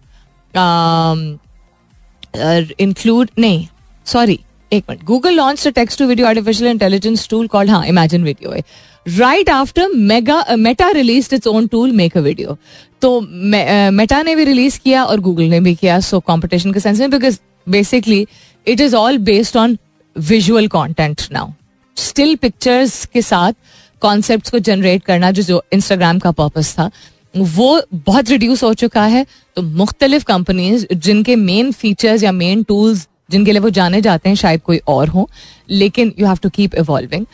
इंक्लूड 2.79 3.29
नहीं 3.39 3.67
सॉरी 4.05 4.39
एक 4.71 4.83
minute 4.89 5.03
Google 5.05 5.33
launch 5.35 5.67
text 5.67 5.99
to 5.99 6.05
video 6.07 6.27
artificial 6.27 6.69
intelligence 6.71 7.27
tool 7.29 7.47
called 7.47 7.71
हाँ 7.71 7.85
इमेजिन 7.87 8.23
वीडियो 8.23 8.51
है। 8.51 8.63
Right 9.07 9.49
after 9.49 9.87
mega 9.89 10.43
Meta 10.57 10.89
release 10.91 11.33
its 11.35 11.47
own 11.47 11.67
tool 11.67 11.91
make 11.93 12.17
a 12.17 12.21
video 12.21 12.57
तो 13.01 13.19
मेटा 13.21 14.19
uh, 14.19 14.25
ने 14.25 14.35
भी 14.35 14.43
रिलीज़ 14.43 14.79
किया 14.83 15.03
और 15.03 15.19
Google 15.19 15.43
ने 15.43 15.59
भी 15.59 15.75
किया 15.75 15.99
सो 16.01 16.19
कॉम्पिटिशन 16.21 16.73
के 16.73 16.79
सेंस 16.79 16.99
में 16.99 17.09
because 17.09 17.39
basically 17.67 18.25
it 18.67 18.79
is 18.81 18.95
all 18.95 19.17
based 19.27 19.57
on 19.57 19.77
visual 20.15 20.67
content 20.67 21.21
now 21.31 21.51
still 21.97 22.35
pictures 22.35 23.05
के 23.05 23.21
साथ 23.21 23.53
कॉन्सेप्ट 24.01 24.49
को 24.51 24.59
जनरेट 24.59 25.03
करना 25.03 25.31
जो 25.31 25.43
जो 25.43 25.63
इंस्टाग्राम 25.73 26.19
का 26.19 26.31
पर्पज 26.33 26.73
था 26.73 26.89
वो 27.35 27.81
बहुत 27.93 28.29
रिड्यूस 28.29 28.63
हो 28.63 28.73
चुका 28.73 29.03
है। 29.05 29.25
तो 29.55 29.61
मुख्तलिफ़ 29.61 30.23
कंपनीज़ 30.23 30.85
जिनके 30.93 31.35
मेन 31.35 31.71
फीचर्स 31.71 32.23
या 32.23 32.31
मेन 32.31 32.63
टूल्स 32.63 33.07
जिनके 33.29 33.51
लिए 33.51 33.61
वो 33.61 33.69
जाने 33.69 34.01
जाते 34.01 34.29
हैं, 34.29 34.35
शायद 34.35 34.61
कोई 34.61 34.77
और 34.87 35.09
हो, 35.09 35.29
लेकिन 35.69 36.13
you 36.19 36.25
have 36.27 36.37
to 36.43 36.49
keep 36.49 36.75
evolving 36.75 37.25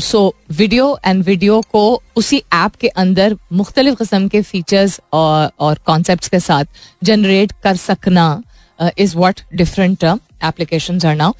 so 0.00 0.34
video 0.52 0.98
and 1.06 1.24
video 1.24 1.60
को 1.72 2.02
उसी 2.16 2.42
ऐप 2.54 2.74
के 2.80 2.88
अंदर 2.88 3.36
मुख्तलिफ़ 3.52 3.94
किस्म 3.96 4.28
के 4.28 4.42
फीचर्स 4.42 5.00
और 5.12 5.78
कॉन्सेप्ट 5.86 6.28
के 6.28 6.40
साथ 6.40 6.64
जनरेट 7.04 7.52
कर 7.62 7.76
सकना 7.76 8.42
is 8.98 9.16
what 9.16 9.40
different 9.54 9.98
term 10.00 10.20
application 10.44 11.00
are 11.06 11.16
now 11.16 11.32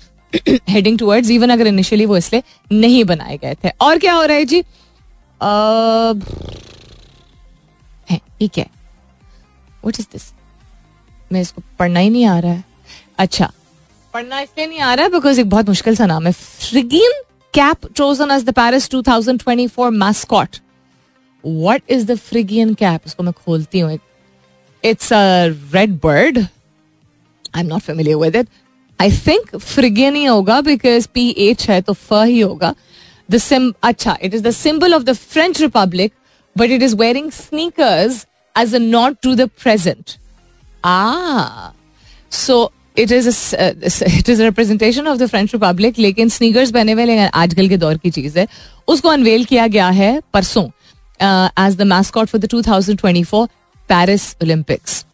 heading 0.70 0.99
towards 0.99 1.31
even 1.31 1.51
अगर 1.51 1.66
इनिशियली 1.66 2.07
वो 2.07 2.16
इसलिए 2.16 2.42
नहीं 2.73 3.05
बनाए 3.05 3.37
गए 3.38 3.55
थे। 3.64 3.70
और 3.81 3.99
क्या 3.99 4.14
हो 4.14 4.25
रहा 4.25 4.37
है 4.37 4.44
जी? 4.44 4.62
ठीक 8.40 8.59
है 8.59 8.66
वट 9.85 10.01
इज़ 10.01 10.07
दिस 10.12 10.33
मैं 11.33 11.40
इसको 11.40 11.62
पढ़ना 11.79 12.01
ही 12.01 12.11
नहीं 12.11 12.25
आ 12.27 12.38
रहा 12.38 12.53
है। 12.53 12.64
अच्छा 13.18 13.51
पढ़ना 14.14 14.40
इसलिए 14.40 14.66
नहीं 14.66 14.81
आ 14.81 14.92
रहा 14.94 15.05
है 15.05 15.11
बिकॉज़ 15.12 15.40
एक 15.40 15.48
बहुत 15.50 15.68
मुश्किल 15.68 15.96
सा 15.96 16.07
नाम 16.07 16.27
है। 16.27 16.33
Phrygian 16.33 17.12
cap 17.55 17.87
chosen 17.87 18.31
as 18.31 18.44
the 18.44 18.53
Paris 18.55 18.88
2024 18.90 19.90
mascot 19.92 20.57
what 21.44 21.83
is 21.90 22.05
the 22.07 22.14
Phrygian 22.18 22.74
cap 22.74 23.00
इसको 23.07 23.22
मैं 23.22 23.33
खोलती 23.35 23.81
हूँ। 23.81 23.98
It's 24.85 25.12
a 25.12 25.16
red 25.74 25.98
bird 26.03 26.38
I 26.38 27.61
am 27.61 27.66
not 27.66 27.81
familiar 27.83 28.16
with 28.16 28.37
it 28.37 28.48
I 29.00 29.11
think 29.27 29.57
Phrygian 29.57 30.14
ही 30.16 30.24
होगा 30.24 30.61
बिकॉज़ 30.61 31.09
पी 31.14 31.29
एच 31.48 31.68
है 31.70 31.81
तो 31.83 31.92
फ 31.92 32.22
ही 32.24 32.40
होगा। 32.40 32.74
द 33.29 33.38
सिम 33.38 33.72
अच्छा 33.83 34.16
it 34.22 34.35
is 34.35 34.42
the 34.42 34.50
symbol 34.53 34.94
of 34.94 35.03
the 35.03 35.12
French 35.14 35.61
republic 35.61 36.12
but 36.57 36.70
it 36.70 36.83
is 36.83 36.96
wearing 36.96 37.31
sneakers 37.33 38.27
as 38.57 38.74
a 38.74 38.79
nod 38.79 39.16
to 39.22 39.35
the 39.35 39.48
present 39.62 40.16
ah 40.85 41.70
so 42.33 42.64
it 42.97 43.13
is 43.13 43.29
it 43.57 44.29
is 44.29 44.43
representation 44.43 45.07
of 45.09 45.19
the 45.19 45.27
French 45.27 45.55
republic 45.55 45.99
लेकिन 45.99 46.29
sneakers 46.29 46.71
पहने 46.73 46.93
हुए, 46.93 47.05
लेकिन 47.05 47.29
आजकल 47.35 47.69
के 47.69 47.77
दौर 47.77 47.97
की 47.97 48.11
चीज़ 48.11 48.39
है। 48.39 48.47
उसको 48.89 49.09
अनवेल 49.09 49.45
किया 49.45 49.67
गया 49.69 49.89
है 49.91 50.21
परसों 50.35 50.65
as 51.61 51.77
the 51.77 51.83
mascot 51.89 52.29
for 52.29 52.41
the 52.41 52.49
two 52.51 52.63
thousand 52.63 52.99
twenty 53.01 53.23
four 53.25 53.49
Paris 53.89 54.35
Olympics 54.43 55.05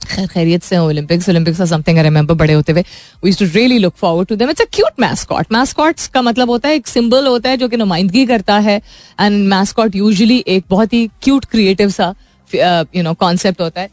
खैर, 0.00 0.26
खैरियत 0.26 0.62
से 0.62 0.78
Olympics 0.78 1.28
Olympics 1.28 1.62
something 1.70 1.98
I 1.98 2.04
remember 2.04 2.34
बड़े 2.34 2.52
होते 2.52 2.72
हुए। 2.72 2.82
We 3.24 3.32
too 3.32 3.44
really 3.54 3.78
look 3.78 3.94
forward 3.96 4.28
to 4.28 4.36
them 4.36 4.50
it's 4.50 4.62
a 4.62 4.64
cute 4.72 5.00
mascot 5.00 5.52
mascots 5.52 6.06
का 6.08 6.22
मतलब 6.22 6.50
होता 6.50 6.68
है, 6.68 6.74
एक 6.74 6.86
सिंबल 6.86 7.26
होता 7.26 7.50
है 7.50 7.56
जो 7.56 7.68
कि 7.68 7.76
नुमाइंदगी 7.76 8.24
करता 8.26 8.58
है। 8.58 8.80
एंड 9.20 9.48
मैस्कॉट 9.48 9.96
यूजुअली 9.96 10.44
एक 10.48 10.64
बहुत 10.70 10.92
ही 10.92 11.06
क्यूट 11.22 11.44
क्रिएटिव 11.46 11.90
सा 11.90 12.14
यू 12.50 13.02
नो 13.02 13.14
कॉन्सेप्ट 13.16 13.60
होता 13.60 13.80
है। 13.80 13.88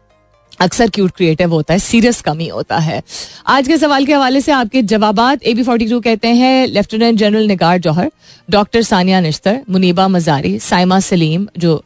अक्सर 0.60 0.90
क्यूट 0.90 1.10
क्रिएटिव 1.16 1.52
होता 1.52 1.74
है 1.74 1.78
सीरियस 1.80 2.20
कमी 2.22 2.48
होता 2.48 2.78
है। 2.78 3.02
आज 3.46 3.68
के 3.68 3.76
सवाल 3.78 4.06
के 4.06 4.12
हवाले 4.12 4.40
से 4.40 4.52
आपके 4.52 4.82
जवाब 4.82 5.20
ए 5.42 5.54
बी 5.54 5.62
फोर्टी 5.62 5.88
टू 5.90 6.00
कहते 6.00 6.28
हैं 6.34 6.66
lieutenant 6.66 7.18
general 7.18 7.46
Nigar 7.48 7.78
Johar 7.78 8.10
doctor 8.50 8.82
Sania 8.82 9.20
Nishtar 9.20 9.60
Muniba 9.70 10.08
Mazari 10.08 10.58
Saima 10.58 11.00
Saleem 11.00 11.46
जो 11.58 11.82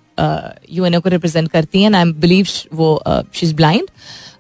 यू 0.72 0.85
एन 0.85 0.96
ओ 0.96 1.00
को 1.00 1.09
रिप्रेजेंट 1.09 1.50
करती 1.50 1.83
हैं 1.83 1.94
आई 1.94 2.12
बिलीव 2.22 2.46
वो 2.74 2.88
she 3.06 3.46
is 3.46 3.54
blind 3.54 3.88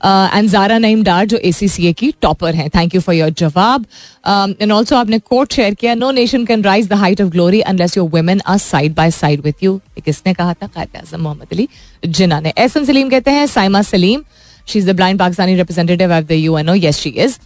and 0.04 0.48
Zara 0.48 0.78
Naeem 0.78 1.02
Dar 1.04 1.26
जो 1.26 1.36
ए 1.36 1.52
सी 1.52 1.68
सी 1.68 1.86
ए 1.86 1.92
की 1.92 2.12
topper 2.22 2.54
हैं. 2.54 2.68
Thank 2.70 2.94
you 2.94 3.00
for 3.00 3.14
your 3.14 3.30
jawab 3.38 3.84
and 4.26 4.72
also 4.72 4.96
आपने 4.96 5.18
quote 5.20 5.52
share 5.52 5.74
किया 5.74 5.94
no 5.94 6.10
nation 6.10 6.44
can 6.46 6.62
rise 6.64 6.88
the 6.88 6.92
height 6.94 7.20
of 7.22 7.28
glory 7.30 7.60
unless 7.62 7.96
your 7.96 8.08
women 8.10 8.40
are 8.46 8.58
side 8.58 8.94
by 8.94 9.10
side 9.10 9.40
with 9.44 9.62
you 9.62 9.80
किसने 10.04 10.34
कहा 10.34 10.54
था? 10.54 10.66
कायद 10.66 10.96
आज़म 10.96 11.20
मोहम्मद 11.20 11.52
अली 11.52 11.68
जिना 12.06 12.40
ने. 12.40 12.52
एहसन 12.58 12.84
सलीम 12.84 13.08
कहते 13.10 13.30
हैं, 13.30 13.46
Saima 13.46 13.82
Saleem 13.82 14.24
she 14.68 14.78
is 14.78 14.90
the 14.90 14.96
blind 14.96 15.18
Pakistani 15.18 15.54
representative 15.56 16.12
of 16.12 16.24
the 16.24 16.32
U 16.32 16.58
N 16.58 16.68
O 16.70 16.74
yes 16.74 16.98
she 16.98 17.10
is 17.10 17.38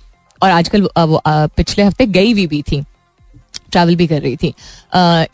और 0.43 0.51
आजकल 0.51 0.83
वो 0.83 1.21
पिछले 1.29 1.85
हफ़्ते 1.85 2.07
गई 2.09 2.33
हुई 2.33 2.47
भी 2.47 2.63
थी. 2.63 2.83
ट्रैवल 3.73 3.97
भी 3.97 4.07
कर 4.07 4.21
रही 4.23 4.37
थी. 4.37 4.55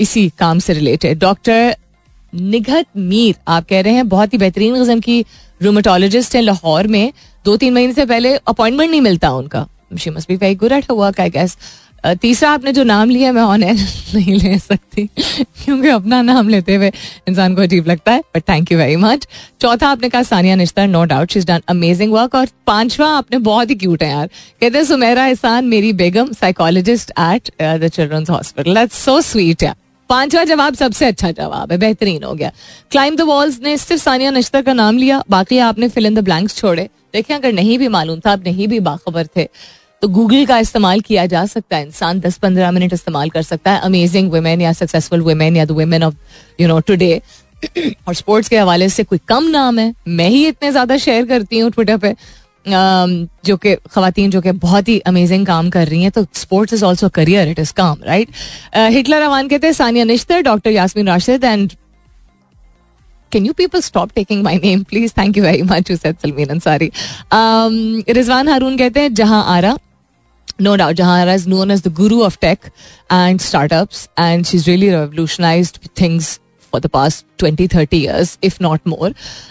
इसी 0.01 0.29
काम 0.39 0.59
से 0.59 0.73
रिलेटेड 0.73 1.19
डॉक्टर 1.19 1.77
निघत 2.33 2.87
मीर, 2.97 3.35
आप 3.49 3.67
कह 3.69 3.81
रहे 3.81 3.93
हैं, 3.95 4.09
बहुत 4.09 4.33
ही 4.33 4.39
बेहतरीन 4.39 4.77
किस्म 4.77 5.01
की 5.01 5.25
रूमेटोलॉजिस्ट 5.61 6.37
है 6.37 6.43
लाहौर 6.43 6.87
में। 6.87 7.13
दो 7.45 7.57
तीन 7.57 7.75
महीने 7.75 7.93
से 7.93 8.07
पहले 8.07 8.35
अपॉइंटमेंट 8.37 8.91
नहीं 8.91 9.01
मिलता 9.01 9.31
उनका। 9.33 9.67
She 9.99 10.11
must 10.11 10.29
be 10.29 10.37
very 10.37 10.55
good 10.55 10.73
at 10.73 10.91
work 10.91 11.21
I 11.21 11.31
guess 11.31 11.57
तीसरा, 12.21 12.51
आपने 12.51 12.73
जो 12.73 12.83
नाम 12.85 13.11
लिया, 13.11 13.33
मैं 13.33 13.43
ऑन 13.43 13.63
एयर 13.63 13.75
नहीं 14.15 14.35
ले 14.35 14.59
सकती, 14.59 15.05
क्योंकि 15.07 15.89
अपना 15.89 16.21
नाम 16.23 16.49
लेते 16.49 16.75
हुए 16.75 16.91
इंसान 17.29 17.55
को 17.55 17.63
अजीब 17.63 17.87
लगता 17.87 18.13
है 18.13 18.23
but 18.37 18.43
thank 18.49 18.73
you 18.73 18.79
very 18.79 18.97
much 18.97 19.27
चौथा, 19.61 19.89
आपने 19.89 20.09
कहा 20.09 20.23
Sania 20.23 20.55
Nishtar 20.57 20.87
no 20.87 21.05
doubt 21.05 21.33
she 21.33 21.41
done 21.41 21.63
amazing 21.69 22.13
work 22.13 22.35
और 22.35 22.49
पांचवा, 22.67 23.09
आपने 23.09 23.39
बहुत 23.41 23.71
ही 23.71 23.75
क्यूट 23.75 24.03
है 24.03 24.11
यार। 24.11 24.27
कहते 24.27 24.79
हैं, 24.79 24.85
सुमेरा 24.85 25.27
एहसान, 25.27 25.65
मेरी 25.67 25.93
बेगम 25.93 26.33
psychologist 26.33 27.11
at 27.11 27.51
the 27.61 27.89
children's 27.89 28.31
hospital 28.31 28.87
so 28.95 29.21
sweet 29.21 29.63
यार 29.63 29.75
पांचवा 30.11 30.45
जवाब 30.45 30.75
सबसे 30.75 31.07
अच्छा 31.07 31.31
जवाब 31.33 31.73
है, 31.73 31.79
बेहतरीन 31.79 32.23
हो 32.25 32.35
गया। 32.35 32.51
क्लाइम 32.91 33.17
द 33.17 33.21
वॉल्स 33.23 33.61
ने 33.63 33.77
सिर्फ़ 33.79 34.03
सानिया 34.03 34.31
नश्तर 34.31 34.63
का 34.63 34.73
नाम 34.75 34.97
लिया, 34.99 35.23
बाकी 35.31 35.59
आपने 35.61 35.89
फिल 35.89 36.07
इन 36.07 36.15
द 36.15 36.25
ब्लैंक्स 36.25 36.57
छोड़े। 36.57 36.89
देखें 37.13 37.35
अगर 37.35 37.53
नहीं 37.53 37.79
भी 37.79 37.89
मालूम 37.91 38.21
था, 38.21 38.33
आप 38.33 38.43
नहीं 38.47 38.69
भी 38.69 38.81
बाखबर 38.81 39.27
थे 39.37 39.49
तो 40.03 40.09
गूगल 40.09 40.45
का 40.47 40.59
इस्तेमाल 40.59 41.01
किया 41.01 41.25
जा 41.27 41.45
सकता 41.47 41.77
है। 41.77 41.85
इंसान 41.85 42.21
दस 42.21 42.37
पंद्रह 42.39 42.71
मिनट 42.73 42.93
इस्तेमाल 42.93 43.31
कर 43.31 43.43
सकता 43.43 43.73
है। 43.73 43.81
अमेजिंग 43.83 44.31
वुमेन 44.33 44.61
या 44.61 44.73
सक्सेसफुल 44.75 45.21
वुमेन 45.21 45.57
या 45.57 45.65
the 45.65 45.71
women 45.73 46.03
of 46.05 46.15
you 46.61 46.69
know 46.69 46.79
today 46.81 47.21
और 48.09 48.15
स्पोर्ट्स 48.15 48.49
के 48.49 48.59
हवाले 48.59 48.89
से 48.89 49.05
कोई 49.05 49.19
कम 49.29 49.49
नाम 49.51 49.79
है। 49.79 49.93
मैं 50.09 50.29
ही 50.29 50.47
इतने 50.49 50.71
ज़्यादा 50.71 50.97
शेयर 50.99 51.27
करती 51.27 51.59
हूँ 51.59 51.71
ट्विटर 51.71 51.97
पे। 51.97 52.15
जो 52.69 53.57
कि 53.57 53.75
खातन 53.95 54.31
जो 54.31 54.41
कि 54.41 54.53
बहुत 54.53 54.89
ही 54.89 54.99
अमेजिंग 55.07 55.47
काम 55.47 55.71
कर 55.71 55.89
रही 55.89 56.03
हैं 56.03 56.11
तो 56.11 56.25
sports 56.35 56.75
is 56.75 56.85
also 56.85 57.09
career 57.09 57.49
it 57.49 57.59
is 57.59 57.73
काम 57.77 57.99
राइट 58.07 58.29
हिटलर 58.77 59.23
अवान 59.23 59.49
कहते 59.49 59.67
हैं 59.67 59.75
Sania 59.75 60.05
Nishtar 60.05 60.41
doctor 60.43 60.71
Yasmin 60.71 61.09
Rashid 61.09 61.45
and 61.45 61.73
people 63.59 63.81
stop 63.81 64.13
taking 64.13 64.43
my 64.43 64.57
name, 64.57 64.85
please? 64.85 65.13
Thank 65.13 65.37
you 65.37 65.43
very 65.43 65.63
much, 65.63 65.91
you 65.91 65.97
said 65.97 66.19
Salmeen 66.19 66.49
Ansari. 66.49 66.89
Um, 67.33 68.03
Rizwan 68.19 68.49
Haroon 68.49 68.79
कहते 68.79 69.01
हैं 69.01 69.15
Jahan 69.15 69.45
Ara 69.57 69.77
no 70.61 70.77
doubt 70.77 70.97
Jahara 70.97 71.35
is 71.35 71.47
known 71.47 71.71
as 71.71 71.83
the 71.83 71.91
guru 71.91 72.23
of 72.23 72.39
tech 72.41 72.71
and 73.09 73.41
startups 73.41 74.09
and 74.17 74.47
she's 74.47 74.67
really 74.69 74.91
revolutionized 74.91 75.79
things 75.95 76.39
the 76.79 76.89
past 76.89 77.25
20 77.39 77.67
30 77.69 77.99
years 77.99 78.39
if 78.43 78.59
not 78.61 78.81
more. 78.87 79.11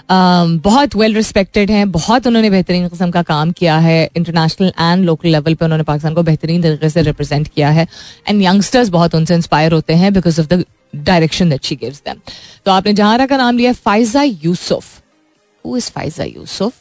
Um, 0.10 0.58
बहुत 0.64 0.96
well 0.96 1.16
respected 1.16 1.72
हैं 1.72 1.92
बहुत 1.92 2.28
उन्होंने 2.28 2.50
बेहतरीन 2.50 2.88
किस्म 2.90 3.10
का 3.12 3.22
काम 3.22 3.52
किया 3.52 3.78
है 3.78 4.10
इंटरनेशनल 4.18 4.72
एंड 4.80 5.06
लोकल 5.06 5.30
लेवल 5.30 5.54
पर 5.54 5.66
उन्होंने 5.66 5.84
पाकिस्तान 5.84 6.14
को 6.14 6.24
बेहतरीन 6.24 6.62
तरीके 6.62 6.90
से 6.90 7.02
रिप्रेजेंट 7.02 7.48
किया 7.48 7.70
है। 7.70 7.88
एंड 8.28 8.42
यंगस्टर्स 8.42 8.90
बहुत 8.90 9.16
उनसे 9.16 9.36
इंस्पायर 9.36 9.74
होते 9.74 9.94
हैं 9.94 10.14
because 10.14 10.42
of 10.42 10.48
the 10.48 10.64
direction 10.96 11.50
that 11.50 11.64
she 11.64 11.76
gives 11.76 12.02
them 12.06 12.20
तो 12.66 12.72
आपने 12.72 12.94
जहारा 12.94 13.26
का 13.26 13.38
नाम 13.38 13.58
लिया 13.58 13.74
फाइजा 13.74 14.24
यूसुफ 14.24 14.86
हु 15.66 15.78
इज़ 15.78 15.92
फाइजा 15.92 16.24
यूसुफ 16.24 16.74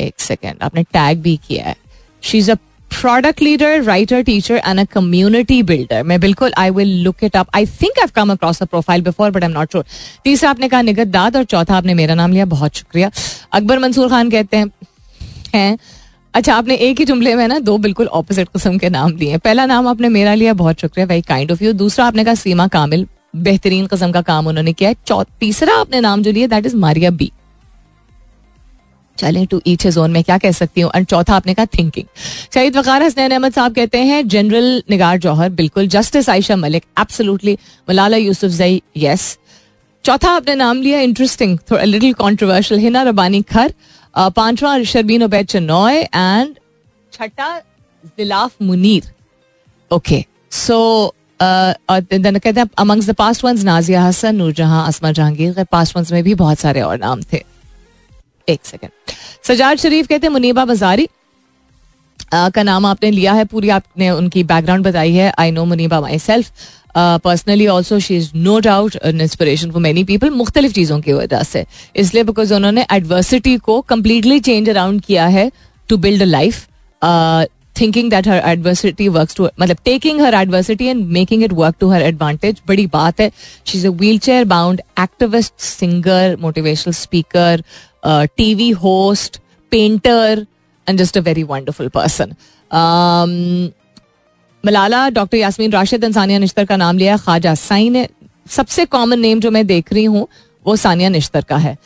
एक 0.00 0.20
सेकेंड 0.20 0.62
आपने 0.62 0.82
टैग 0.82 1.20
भी 1.22 1.36
किया 1.48 1.64
है। 1.64 1.76
She 2.22 2.38
is 2.38 2.50
a 2.50 2.54
product 2.90 3.42
leader 3.42 3.82
writer 3.82 4.22
teacher 4.22 4.56
and 4.56 4.80
a 4.80 4.84
community 4.84 5.62
builder 5.62 6.02
मैं 6.02 6.18
बिल्कुल 6.20 6.52
I 6.58 6.70
will 6.70 6.94
look 7.02 7.24
it 7.24 7.36
up 7.36 7.48
I 7.54 7.66
think 7.66 7.98
I 8.00 8.06
come 8.14 8.32
across 8.32 8.62
a 8.62 8.64
profile 8.64 9.02
before 9.02 9.30
but 9.30 9.44
am 9.44 9.50
not 9.50 9.72
sure 9.72 9.84
तीसरा 10.24 10.50
आपने 10.50 10.68
कहा 10.68 10.82
निगत 10.82 11.06
दाद 11.08 11.36
और 11.36 11.44
चौथा 11.44 11.76
आपने 11.76 11.94
मेरा 11.94 12.14
नाम 12.14 12.32
लिया। 12.32 12.44
बहुत 12.46 12.76
शुक्रिया। 12.76 13.10
अकबर 13.52 13.78
मंसूर 13.78 14.08
खान 14.08 14.30
कहते 14.30 14.56
हैं 14.56 14.70
हैं? 15.54 15.78
अच्छा 16.34 16.54
आपने 16.54 16.74
एक 16.76 16.98
ही 16.98 17.04
जुमले 17.04 17.34
में 17.34 17.46
ना 17.48 17.58
दो 17.58 17.76
बिल्कुल 17.78 18.06
ऑपोजिट 18.06 18.48
किस्म 18.48 18.78
के 18.78 18.88
नाम 18.88 19.12
दिए। 19.12 19.38
पहला 19.38 19.66
नाम 19.66 19.88
आपने 19.88 20.08
मेरा 20.08 20.34
लिया, 20.34 20.52
बहुत 20.54 20.80
शुक्रिया 20.80 21.06
वेरी 21.06 21.22
काइंड 21.22 21.52
ऑफ़ 21.52 21.64
यू 21.64 21.72
दूसरा 21.74 22.06
आपने 22.06 22.24
कहा 22.24 22.34
सीमा 22.34 22.66
कामिल, 22.68 23.06
बेहतरीन 23.36 23.86
किस्म 23.86 24.10
का 24.12 24.22
काम 24.22 24.46
उन्होंने 24.46 24.72
किया 24.72 24.90
है। 24.90 25.24
तीसरा 25.40 25.74
आपने 25.74 26.00
नाम 26.00 26.22
जो 26.22 26.32
लिया 26.32 26.46
दैट 26.46 26.66
इज़ 26.66 26.76
मारिया 26.76 27.10
बी। 27.10 27.30
चलें 29.18 29.46
टू 29.46 29.60
ईच 29.66 29.86
जोन 29.88 30.10
में 30.10 30.22
क्या 30.24 30.38
कह 30.38 30.50
सकती 30.52 30.80
हूँ? 30.80 30.90
एंड 30.94 31.06
चौथा 31.06 31.34
आपने 31.34 31.54
कहा 31.54 31.66
थिंकिंग 31.78 32.06
शहीद 32.54 32.76
वकार 32.76 33.02
हसनैन 33.02 33.30
अहमद 33.30 33.52
साहब 33.52 33.74
कहते 33.74 33.98
हैं 34.00 34.26
जनरल 34.28 34.82
निगार 34.90 35.18
जौहर, 35.18 35.48
बिल्कुल 35.50 35.88
justice 35.88 36.28
Ayesha 36.30 36.56
Malik 36.56 36.84
absolutely 37.00 37.58
Malala 37.88 38.16
Yousafzai 38.52 38.80
yes 38.96 39.36
चौथा 40.04 40.30
आपने 40.30 40.54
नाम 40.54 40.82
लिया 40.82 41.00
इंटरेस्टिंग 41.00 41.58
थोड़ा 41.70 41.84
लिटिल 41.84 42.12
कॉन्ट्रोवर्शियल 42.14 42.80
हिना 42.80 43.02
रबानी 43.02 43.42
खर 43.44 43.72
पांचवा 44.36 44.82
शर्बीन 44.84 45.22
उबैद 45.22 45.46
चनॉय 45.46 45.96
एंड 45.96 46.54
छठा, 47.12 47.58
जिलाफ 48.18 48.62
मुनीर. 48.62 49.12
ओके 49.90 50.24
सो 50.52 50.78
कहते 51.42 52.60
हैं 52.60 52.68
amongst 52.78 53.06
the 53.06 53.14
past 53.14 53.44
ones 53.44 53.64
Nazia 53.64 54.02
Hassan, 54.02 54.34
Noorjahan 54.36 54.86
Asma 54.88 55.10
Jahangir 55.12 55.64
past 55.72 55.96
ones 55.96 56.12
में 56.12 56.22
भी 56.24 56.34
बहुत 56.36 56.58
सारे 56.58 56.80
और 56.80 56.98
नाम 56.98 57.22
थे। 57.32 57.42
एक 58.48 58.60
सेकेंड 58.64 58.90
सजाद 59.44 59.78
शरीफ 59.78 60.06
कहते 60.06 60.26
हैं, 60.26 60.32
मुनीबा 60.32 60.64
बाजारी। 60.64 61.08
का 62.32 62.62
नाम 62.62 62.86
आपने 62.86 63.10
लिया 63.10 63.32
है, 63.32 63.44
पूरी 63.44 63.68
आपने 63.70 64.10
उनकी 64.12 64.42
बैकग्राउंड 64.44 64.84
बताई 64.84 65.12
है। 65.14 65.32
I 65.38 65.50
know 65.50 65.64
Muniba 65.64 66.00
myself 66.20 66.50
personally 66.96 67.66
also 67.66 67.98
she 68.00 68.16
is 68.16 68.30
no 68.36 68.58
doubt 68.60 68.96
an 69.04 69.20
inspiration 69.20 69.70
for 69.70 69.82
many 69.82 70.04
people 70.04 70.30
मुख्तलिफ़ 70.32 70.72
चीज़ों 70.72 71.00
की 71.00 71.12
वजह 71.12 71.42
से। 71.42 71.64
इसलिए 71.96 72.22
बिकॉज़ 72.24 72.54
उन्होंने 72.54 72.86
एडवर्सिटी 72.92 73.56
को 73.58 73.80
कम्प्लीटली 73.88 74.38
चेंज 74.40 74.70
अराउंड 74.70 75.02
किया 75.02 75.26
है 75.28 75.50
to 75.88 75.96
build 75.98 76.22
a 76.22 76.26
life 76.26 76.66
thinking 77.80 78.10
that 78.10 78.28
her 78.28 78.42
adversity 78.46 79.08
work 79.08 79.30
to 79.36 79.48
मतलब 79.60 79.76
taking 79.84 80.20
her 80.20 80.34
adversity 80.34 80.86
and 80.86 81.04
making 81.10 81.42
it 81.44 81.52
work 81.54 81.76
to 81.80 81.90
her 81.90 82.02
advantage 82.02 82.60
बड़ी 82.68 82.86
बात 82.92 83.20
है 83.20 83.30
she 83.66 83.78
is 83.78 83.86
a 83.86 83.90
wheelchair 84.18 84.44
bound 84.46 84.80
activist 85.00 85.60
singer 85.60 86.36
motivational 86.40 86.94
speaker 86.94 87.62
TV 88.36 88.70
host 88.82 89.40
painter 89.72 90.46
and 90.86 90.98
just 90.98 91.18
a 91.18 91.20
very 91.20 91.42
wonderful 91.44 91.88
person 91.90 92.34
Malala 94.64 95.08
doctor 95.10 95.36
Yasmin 95.38 95.72
Rashid 95.72 96.04
Insania 96.04 96.38
Nishtar 96.38 96.64
का 96.64 96.76
नाम 96.76 96.98
लिया 96.98 97.16
ख्वाजा 97.16 97.54
साई 97.56 97.88
ने 97.90 98.06
सबसे 98.50 98.84
common 98.86 99.20
name 99.20 99.40
जो 99.40 99.50
मैं 99.50 99.66
देख 99.66 99.92
रही 99.92 100.04
हूँ 100.04 100.26
वो 100.64 100.76
सानिया 100.76 101.08
निश्तर 101.08 101.42
का 101.42 101.56
है 101.56 101.76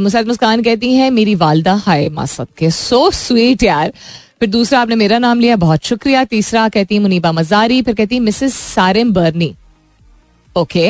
मुसैद 0.00 0.26
मुस्कान 0.26 0.62
कहती 0.62 0.92
हैं 0.94 1.10
मेरी 1.10 1.34
वालदा 1.34 1.74
हाय 1.76 2.08
मासद 2.08 2.46
के 2.58 2.70
सो 2.70 3.10
स्वीट 3.10 3.62
यार 3.62 3.92
फिर 4.40 4.48
दूसरा, 4.50 4.80
आपने 4.80 4.94
मेरा 4.96 5.18
नाम 5.18 5.40
लिया, 5.40 5.56
बहुत 5.56 5.84
शुक्रिया। 5.84 6.24
तीसरा, 6.26 6.68
कहती 6.68 6.98
मुनीबा 6.98 7.30
मजारी, 7.32 7.80
फिर 7.82 7.94
कहती 7.94 8.18
Mrs 8.20 8.54
Sarim 8.54 9.12
Burney. 9.12 9.54
Okay 10.56 10.86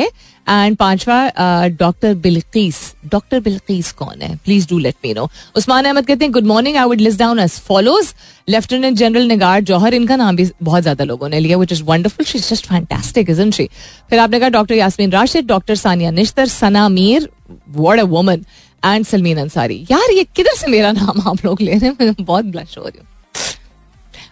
and 0.47 0.75
पांचवा 0.77 1.67
डॉक्टर 1.79 2.13
बिल्कीस। 2.15 2.77
डॉक्टर 3.11 3.39
बिल्कीस 3.39 3.91
कौन 3.91 4.21
है? 4.21 4.35
Please 4.45 4.67
do 4.69 4.77
let 4.79 4.95
me 5.05 5.13
know 5.13 5.27
Usman 5.57 5.85
Ahmed 5.85 6.05
कहते 6.05 6.25
हैं 6.25 6.31
good 6.33 6.45
morning 6.45 6.77
I 6.77 6.85
would 6.85 7.01
list 7.01 7.19
down 7.19 7.39
as 7.39 7.59
follows 7.67 8.13
lieutenant 8.47 8.97
general 8.97 9.27
Nigar 9.27 9.61
Johar 9.63 9.93
इनका 9.93 10.15
नाम 10.15 10.35
भी 10.35 10.49
बहुत 10.63 10.81
ज़्यादा 10.81 11.03
लोगों 11.03 11.29
ने 11.29 11.39
लिया 11.39 11.57
which 11.57 11.71
is 11.71 11.83
wonderful 11.83 12.25
she 12.25 12.37
is 12.37 12.49
just 12.49 12.67
fantastic 12.67 13.29
isn't 13.29 13.53
she 13.53 13.67
फिर 14.09 14.19
आपने 14.19 14.39
कहा 14.39 14.49
doctor 14.49 14.75
Yasmin 14.75 15.11
Rashid 15.11 15.45
doctor 15.47 15.75
Sania 15.77 16.11
Nishtar 16.11 16.45
Sana 16.47 16.87
Mir 16.89 17.29
what 17.71 17.99
a 17.99 18.03
woman 18.05 18.45
and 18.83 19.05
Salmeen 19.05 19.37
Ansari 19.39 19.85
यार, 19.91 20.11
ये 20.11 20.23
किधर 20.35 20.55
से 20.57 20.71
मेरा 20.71 20.91
नाम 20.93 21.21
आप 21.29 21.45
लोग 21.45 21.61
ले 21.61 21.73
रहे 21.73 21.89
हैं? 21.91 22.15
बहुत 22.15 22.45
ब्लश 22.45 22.77
हो 22.77 22.83
रही 22.83 22.99
हूँ। 22.99 23.07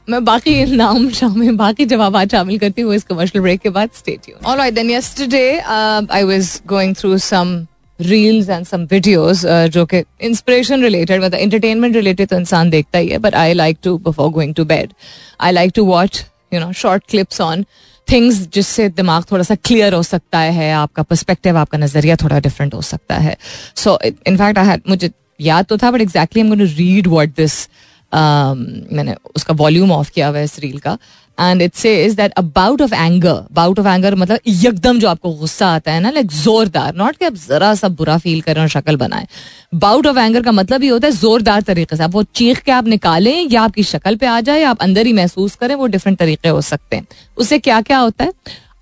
मैं 0.07 0.23
बाकी 0.25 0.63
नाम 0.67 1.09
शामिल, 1.11 1.55
बाकी 1.57 1.85
जवाब 1.85 2.17
शामिल 2.29 2.57
करती 2.59 2.81
हूँ 2.81 2.95
इस 2.95 3.03
कमर्शियल 3.03 3.41
ब्रेक 3.43 3.61
के 3.61 3.69
बाद। 3.69 3.89
State 3.97 4.29
you 4.29 4.35
all 4.45 4.69
then 4.71 4.89
yesterday 4.89 5.57
I 5.59 6.23
was 6.23 6.59
going 6.67 6.95
through 6.95 7.17
some 7.19 7.55
reels 7.99 8.49
and 8.49 8.65
some 8.65 8.81
videos 8.91 9.45
जो 9.73 9.85
कि 9.85 10.03
इंस्पिरेशन 10.21 10.83
रिलेटेड 10.83 11.23
मतलब 11.23 11.39
एंटरटेनमेंट 11.39 11.95
रिलेटेड 11.95 12.29
तो 12.29 12.37
इंसान 12.37 12.69
देखता 12.69 12.99
ही 12.99 13.07
है 13.07 13.17
but 13.17 13.35
I 13.35 13.53
like 13.53 13.77
to 13.83 13.97
before 13.99 14.29
going 14.31 14.53
to 14.55 14.65
bed 14.65 14.93
I 15.41 15.51
like 15.51 15.71
to 15.75 15.85
watch 15.85 16.23
you 16.53 16.59
know 16.59 16.71
short 16.73 17.03
clips 17.09 17.41
on 17.41 17.65
things 18.07 18.47
जिससे 18.53 18.87
दिमाग 18.91 19.23
थोड़ा 19.31 19.43
सा 19.43 19.55
क्लियर 19.57 19.93
हो 19.93 20.01
सकता 20.03 20.39
है, 20.39 20.71
आपका 20.73 21.03
पर्सपेक्टिव 21.03 21.57
आपका 21.57 21.77
नज़रिया 21.77 22.15
थोड़ा 22.15 22.39
डिफरेंट 22.39 22.73
हो 22.73 22.81
सकता 22.83 23.15
है। 23.17 23.35
सो 23.75 23.97
इनफैक्ट 24.03 24.57
आई 24.59 24.77
मुझे 24.89 25.09
याद 25.41 25.65
तो 25.65 25.77
था 25.77 25.91
but 25.91 26.01
exactly 26.01 26.41
am 26.41 26.53
read 26.53 27.07
what 27.07 27.29
this 27.37 27.67
मैंने 28.15 29.15
उसका 29.35 29.53
वॉल्यूम 29.53 29.91
ऑफ़ 29.91 30.11
किया 30.11 30.27
हुआ 30.27 30.37
है 30.37 30.43
इस 30.43 30.59
रील 30.59 30.79
का। 30.79 30.97
And 31.37 31.61
it 31.61 31.73
say 31.75 31.93
is 32.05 32.15
that 32.15 32.31
about 32.31 32.81
of 32.81 32.93
anger 32.93 33.41
bout 33.53 33.79
of 33.79 33.87
anger 33.87 34.15
मतलब 34.15 34.39
एकदम 34.47 34.99
जो 34.99 35.09
आपको 35.09 35.31
गुस्सा 35.33 35.67
आता 35.67 35.91
है 35.91 35.99
ना 35.99 36.09
लाइक 36.09 36.27
जोरदार 36.33 36.95
नॉट 36.95 37.17
कि 37.17 37.25
आप 37.25 37.33
जरा 37.47 37.73
सा 37.75 37.87
बुरा 37.91 38.17
फील 38.17 38.41
करें 38.41 38.61
और 38.61 38.67
शक्ल 38.67 38.95
बनाए। 38.95 39.27
बाउट 39.75 40.07
ऑफ़ 40.07 40.17
एंगर 40.17 40.41
का 40.41 40.51
मतलब 40.51 40.83
ये 40.83 40.89
होता 40.89 41.07
है 41.07 41.13
जोरदार 41.13 41.61
तरीके 41.61 41.95
से। 41.95 42.03
आप 42.03 42.11
वो 42.11 42.23
चीख 42.35 42.59
के 42.59 42.71
आप 42.71 42.87
निकालें 42.87 43.47
या 43.51 43.61
आपकी 43.61 43.83
शक्ल 43.83 44.15
पे 44.15 44.25
आ 44.25 44.39
जाए 44.41 44.61
या 44.61 44.69
आप 44.69 44.81
अंदर 44.81 45.05
ही 45.05 45.13
महसूस 45.13 45.55
करें, 45.55 45.75
वो 45.75 45.87
डिफरेंट 45.87 46.19
तरीके 46.19 46.49
हो 46.49 46.61
सकते 46.61 46.95
हैं। 46.95 47.07
उससे 47.37 47.59
क्या 47.59 47.81
क्या 47.81 47.97
होता 47.97 48.23
है? 48.23 48.33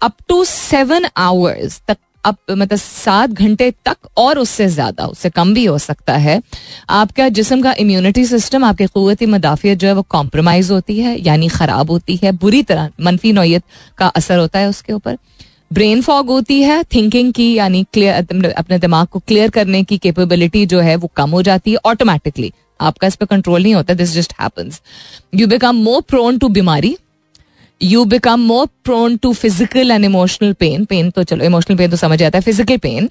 अप 0.01 0.15
टू 0.27 0.43
सेवन 0.45 1.05
आवर्स 1.17 1.81
तक 1.87 1.97
अब 2.25 2.35
मतलब 2.51 2.77
सात 2.77 3.29
घंटे 3.29 3.69
तक 3.85 3.97
और 4.17 4.39
उससे 4.39 4.67
ज़्यादा, 4.67 5.05
उससे 5.05 5.29
कम 5.29 5.53
भी 5.53 5.65
हो 5.65 5.77
सकता 5.79 6.13
है। 6.15 6.41
आपका 6.91 7.27
जिसम 7.31 7.61
का 7.61 7.73
इम्यूनिटी 7.79 8.25
सिस्टम 8.25 8.63
आपकी 8.63 8.85
कुत 8.87 9.23
मदाफियत 9.25 9.77
जो 9.79 9.87
है, 9.87 9.93
वो 9.93 10.01
कॉम्प्रोमाइज 10.09 10.71
होती 10.71 10.99
है, 10.99 11.17
यानी 11.19 11.47
खराब 11.49 11.91
होती 11.91 12.19
है। 12.23 12.31
बुरी 12.33 12.63
तरह, 12.63 12.89
मनफी 13.01 13.33
नोयत 13.33 13.63
का 13.97 14.07
असर 14.07 14.39
होता 14.39 14.59
है 14.59 14.69
उसके 14.69 14.93
ऊपर। 14.93 15.17
ब्रेन 15.73 16.01
फॉग 16.01 16.27
होती 16.29 16.61
है 16.61 16.83
थिंकिंग 16.85 17.31
की, 17.33 17.53
यानी 17.53 17.85
क्लियर 17.93 18.51
अपने 18.53 18.79
दिमाग 18.79 19.07
को 19.07 19.19
क्लियर 19.19 19.49
करने 19.49 19.83
की 19.83 19.97
कैपेबिलिटी 19.97 20.65
जो 20.65 20.79
है, 20.79 20.95
वो 20.95 21.09
कम 21.15 21.29
हो 21.29 21.41
जाती 21.41 21.71
है 21.71 21.77
ऑटोमेटिकली 21.85 22.51
आपका 22.79 23.07
इस 23.07 23.15
पर 23.15 23.25
कंट्रोल 23.25 23.63
नहीं 23.63 23.73
होता 23.73 23.93
this 23.93 24.13
just 24.13 24.33
happens 24.41 24.81
you 25.35 25.47
become 25.47 25.75
more 25.75 26.01
prone 26.01 26.37
to 26.37 26.47
बीमारी। 26.49 26.95
You 27.81 28.03
become 28.05 28.39
more 28.39 28.67
prone 28.83 29.17
to 29.17 29.33
physical 29.33 29.91
and 29.91 30.05
emotional 30.05 30.53
pain 30.53 30.85
pain 30.85 31.09
तो 31.11 31.23
चलो 31.23 31.45
इमोशनल 31.45 31.77
पेन 31.77 31.91
तो 31.91 31.97
समझ 31.97 32.21
आता 32.23 32.37
है 32.37 32.41
फ़िज़िकल 32.41 32.77
पेन 32.77 33.09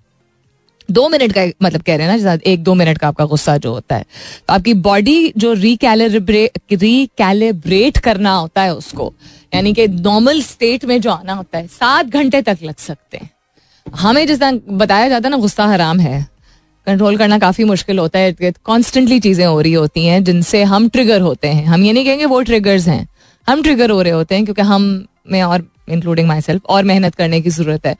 दो 0.88 1.09
मिनट 1.09 1.33
का 1.33 1.44
मतलब 1.62 1.83
कह 1.83 1.96
रहे 1.96 2.07
हैं 2.07 2.18
ना 2.18 2.37
एक 2.46 2.62
दो 2.64 2.75
मिनट 2.75 2.98
का 2.98 3.09
आपका 3.09 3.25
गुस्सा 3.25 3.57
जो 3.57 3.72
होता 3.72 3.96
है। 3.96 4.03
तो 4.48 4.55
आपकी 4.55 4.75
बॉडी 4.77 5.33
जो 5.37 5.53
रिकैलिब्रेट 5.55 6.59
रिकैलिब्रेट 6.72 7.98
करना 7.98 8.33
होता 8.35 8.62
है 8.62 8.75
उसको, 8.75 9.12
यानी 9.55 9.72
कि 9.75 9.87
नॉर्मल 9.88 10.40
स्टेट 10.42 10.85
में 10.85 11.01
जो 11.01 11.11
आना 11.11 11.33
होता 11.33 11.59
है, 11.59 11.66
सात 11.66 12.07
घंटे 12.07 12.42
तक 12.42 12.59
लग 12.62 12.77
सकते 12.79 13.16
हैं। 13.16 13.31
हमें 13.87 14.27
जिस 14.27 14.40
तरह 14.40 14.77
बताया 14.77 15.09
जाता 15.09 15.29
है 15.29 15.31
ना, 15.31 15.37
गुस्सा 15.38 15.66
हराम 15.66 16.01
है। 16.01 16.27
कंट्रोल 16.87 17.16
करना 17.16 17.38
काफ़ी 17.38 17.64
मुश्किल 17.64 17.98
होता 17.98 18.18
है 18.18 18.53
कॉन्स्टेंटली 18.64 19.20
चीज़ें 19.20 19.44
हो 19.46 19.61
रही 19.61 19.72
होती 19.72 20.05
हैं, 20.07 20.22
जिनसे 20.25 20.62
हम 20.64 20.88
ट्रिगर 20.88 21.20
होते 21.20 21.48
हैं। 21.48 21.64
हम 21.66 21.85
ये 21.85 21.92
नहीं 21.92 22.05
कहेंगे 22.05 22.25
वो 22.27 22.40
ट्रिगर्स 22.42 22.88
हैं। 22.88 23.07
हम 23.48 23.62
ट्रिगर 23.62 23.90
हो 23.90 24.02
रहे 24.02 24.12
होते 24.12 24.35
हैं 24.35 24.44
क्योंकि 24.44 24.62
हम 24.62 24.83
में 25.31 25.42
और 25.42 25.66
इंक्लूडिंग 25.88 26.28
माई 26.28 26.40
सेल्फ 26.40 26.66
और 26.66 26.85
मेहनत 26.85 27.14
करने 27.14 27.40
की 27.40 27.50
ज़रूरत 27.50 27.87
है 27.87 27.96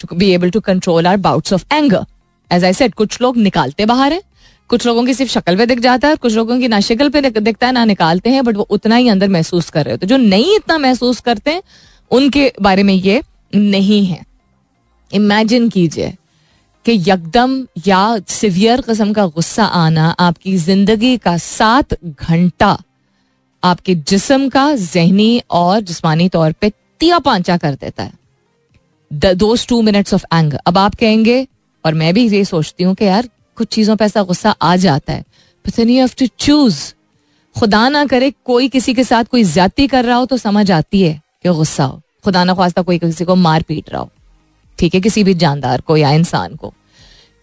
to 0.00 0.16
be 0.16 0.30
able 0.32 0.50
to 0.50 0.60
control 0.62 1.06
our 1.06 1.16
bouts 1.18 1.52
of 1.52 1.64
anger 1.74 2.04
as 2.50 2.64
I 2.64 2.72
said 2.72 2.94
कुछ 2.94 3.20
लोग 3.22 3.36
निकालते 3.38 3.86
बाहर 3.86 4.12
है। 4.12 4.22
कुछ 4.70 4.86
लोगों 4.86 5.04
की 5.06 5.14
सिर्फ़ 5.14 5.32
शक्ल 5.32 5.56
पे 5.56 5.66
दिख 5.66 5.80
जाता 5.80 6.08
है 6.08 6.16
कुछ 6.16 6.34
लोगों 6.34 6.58
की 6.60 6.68
ना 6.68 6.80
शक्ल 6.80 7.08
पे 7.08 7.20
दिखता 7.22 7.66
है, 7.66 7.72
ना 7.72 7.84
निकालते 7.84 8.30
हैं 8.30 8.44
बट 8.44 8.56
वो 8.56 8.66
उतना 8.70 8.96
ही 8.96 9.08
अंदर 9.08 9.28
महसूस 9.28 9.70
कर 9.70 9.84
रहे 9.84 9.92
होते 9.92 10.06
जो 10.06 10.16
नहीं 10.16 10.54
इतना 10.56 10.78
महसूस 10.78 11.20
करते 11.20 11.50
हैं, 11.50 11.62
उनके 12.10 12.52
बारे 12.62 12.82
में 12.82 12.94
ये 12.94 13.22
नहीं 13.52 14.04
है। 14.06 14.24
इमेजिन 15.10 15.68
कीजिए 15.68 16.14
कि 16.86 16.92
यकदम 17.06 17.66
या 17.86 18.18
सिवियर 18.28 18.80
कस्म 18.80 19.12
का 19.12 19.26
गुस्सा 19.28 19.64
आना 19.64 20.08
आपकी 20.20 20.56
ज़िंदगी 20.58 21.16
का 21.18 21.36
सात 21.38 21.94
घंटा 22.04 22.76
आपके 23.66 23.94
जिसम 24.08 24.48
का 24.48 24.74
जहनी 24.74 25.42
और 25.50 25.80
जिसमानी 25.80 26.28
तौर 26.28 26.52
पे 26.52 26.70
तिया 27.00 27.18
पांचा 27.18 27.56
कर 27.56 27.74
देता 27.74 28.02
है। 28.02 29.34
Those 29.34 29.66
two 29.66 29.80
minutes 29.82 30.14
of 30.14 30.24
anger 30.34 30.60
अब 30.66 30.78
आप 30.78 30.94
कहेंगे, 30.94 31.46
और 31.84 31.94
मैं 31.94 32.12
भी 32.14 32.28
ये 32.28 32.44
सोचती 32.44 32.84
हूँ 32.84 32.94
कि 32.94 33.04
यार, 33.04 33.28
कुछ 33.56 33.68
चीज़ों 33.68 33.96
पर 33.96 34.04
ऐसा 34.04 34.22
गुस्सा 34.22 34.50
आ 34.62 34.76
जाता 34.76 35.12
है। 35.12 35.24
चूज़ 36.38 36.78
खुदा 37.56 37.88
ना 37.88 38.04
करे 38.06 38.30
कोई 38.44 38.68
किसी 38.68 38.94
के 38.94 39.04
साथ 39.04 39.24
कोई 39.24 39.44
ज्यादती 39.44 39.86
कर 39.86 40.04
रहा 40.04 40.16
हो 40.16 40.26
तो 40.26 40.36
समझ 40.36 40.70
आती 40.70 41.02
है 41.02 41.20
कि 41.42 41.48
गुस्सा 41.50 41.84
हो। 41.84 42.00
खुदा 42.24 42.42
ना 42.44 42.54
खास्ता 42.54 42.82
कोई 42.82 42.98
किसी 42.98 43.24
को 43.24 43.34
मार 43.36 43.62
पीट 43.62 43.90
रहा 43.90 44.00
हो। 44.00 44.10
ठीक 44.78 44.94
है, 44.94 45.00
किसी 45.00 45.24
भी 45.24 45.34
जानदार 45.34 45.80
को 45.80 45.96
या 45.96 46.10
इंसान 46.12 46.56
को। 46.56 46.72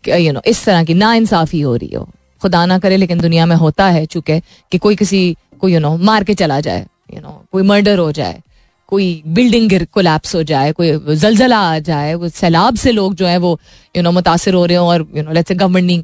यू 0.03 0.31
नो 0.33 0.41
इस 0.45 0.63
तरह 0.65 0.83
की 0.83 0.93
ना 0.93 1.13
इंसाफी 1.13 1.62
हो 1.62 1.75
रही 1.75 1.95
हो। 1.95 2.07
खुदा 2.41 2.65
ना 2.65 2.77
करे, 2.79 2.97
लेकिन 2.97 3.19
दुनिया 3.19 3.45
में 3.45 3.55
होता 3.55 3.88
है 3.88 4.05
चूँकि 4.05 4.39
कि 4.71 4.77
कोई 4.77 4.95
किसी 4.95 5.36
को 5.63 5.67
यू 5.69 5.80
नो 5.80 5.95
मार 6.08 6.23
के 6.23 6.34
चला 6.36 6.60
जाए 6.62 6.80
यू 6.80 7.15
you 7.15 7.21
नो 7.21 7.30
know, 7.30 7.52
कोई 7.52 7.63
मर्डर 7.63 7.99
हो 7.99 8.12
जाए 8.12 8.41
कोई 8.88 9.06
बिल्डिंग 9.36 9.69
गिर 9.69 9.86
कोलैप्स 9.93 10.36
हो 10.36 10.41
जाए 10.43 10.71
कोई 10.71 11.15
जलजला 11.17 11.60
आ 11.67 11.78
जाए 11.82 12.13
वो 12.13 12.30
सैलाब 12.32 12.76
से 12.78 12.91
लोग 12.91 13.15
जो 13.15 13.26
है 13.28 13.38
वो 13.38 13.60
यू 13.97 14.04
नो 14.04 14.12
मुतासर 14.12 14.54
हो 14.54 14.65
रहे 14.65 14.78
हो 14.78 14.88
और 14.88 15.08
यू 15.15 15.23
नो 15.23 15.32
लेट्स 15.32 15.52
गवर्नमेंट 15.54 15.88
ने 15.88 16.04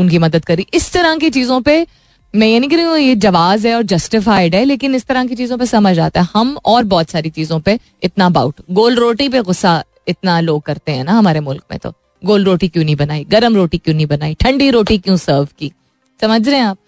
उनकी 0.00 0.18
मदद 0.18 0.44
करी। 0.44 0.66
इस 0.74 0.92
तरह 0.92 1.16
की 1.18 1.30
चीज़ों 1.30 1.60
पे 1.60 1.86
मैं 2.34 2.46
ये 2.46 2.58
नहीं 2.60 2.70
कह 2.70 2.76
रही 2.76 2.84
हूँ 2.84 2.98
ये 2.98 3.14
जवाज 3.16 3.66
है 3.66 3.74
और 3.74 3.82
जस्टिफाइड 3.92 4.54
है 4.54 4.64
लेकिन 4.64 4.94
इस 4.94 5.04
तरह 5.06 5.26
की 5.26 5.34
चीज़ों 5.34 5.58
पे 5.58 5.66
समझ 5.66 5.98
आता 5.98 6.20
है। 6.20 6.28
हम 6.32 6.56
और 6.64 6.84
बहुत 6.84 7.10
सारी 7.10 7.30
चीज़ों 7.30 7.60
पे 7.60 7.78
इतना 8.04 8.28
बाउट 8.30 8.60
गोल 8.70 8.96
रोटी 8.96 9.28
पे 9.28 9.42
गुस्सा 9.42 9.82
इतना 10.08 10.40
लोग 10.40 10.62
करते 10.62 10.92
हैं 10.92 11.04
ना 11.04 11.12
हमारे 11.12 11.40
मुल्क 11.40 11.62
में 11.70 11.78
तो। 11.78 11.92
गोल 12.22 12.44
रोटी 12.44 12.68
क्यों 12.68 12.84
नहीं 12.84 12.96
बनाई? 12.96 13.24
गर्म 13.30 13.56
रोटी 13.56 13.78
क्यों 13.78 13.94
नहीं 13.94 14.06
बनाई? 14.06 14.34
ठंडी 14.34 14.70
रोटी 14.70 14.98
क्यों 14.98 15.16
सर्व 15.16 15.48
की? 15.58 15.72
समझ 16.20 16.48
रहे 16.48 16.58
हैं 16.58 16.66
आप? 16.66 16.78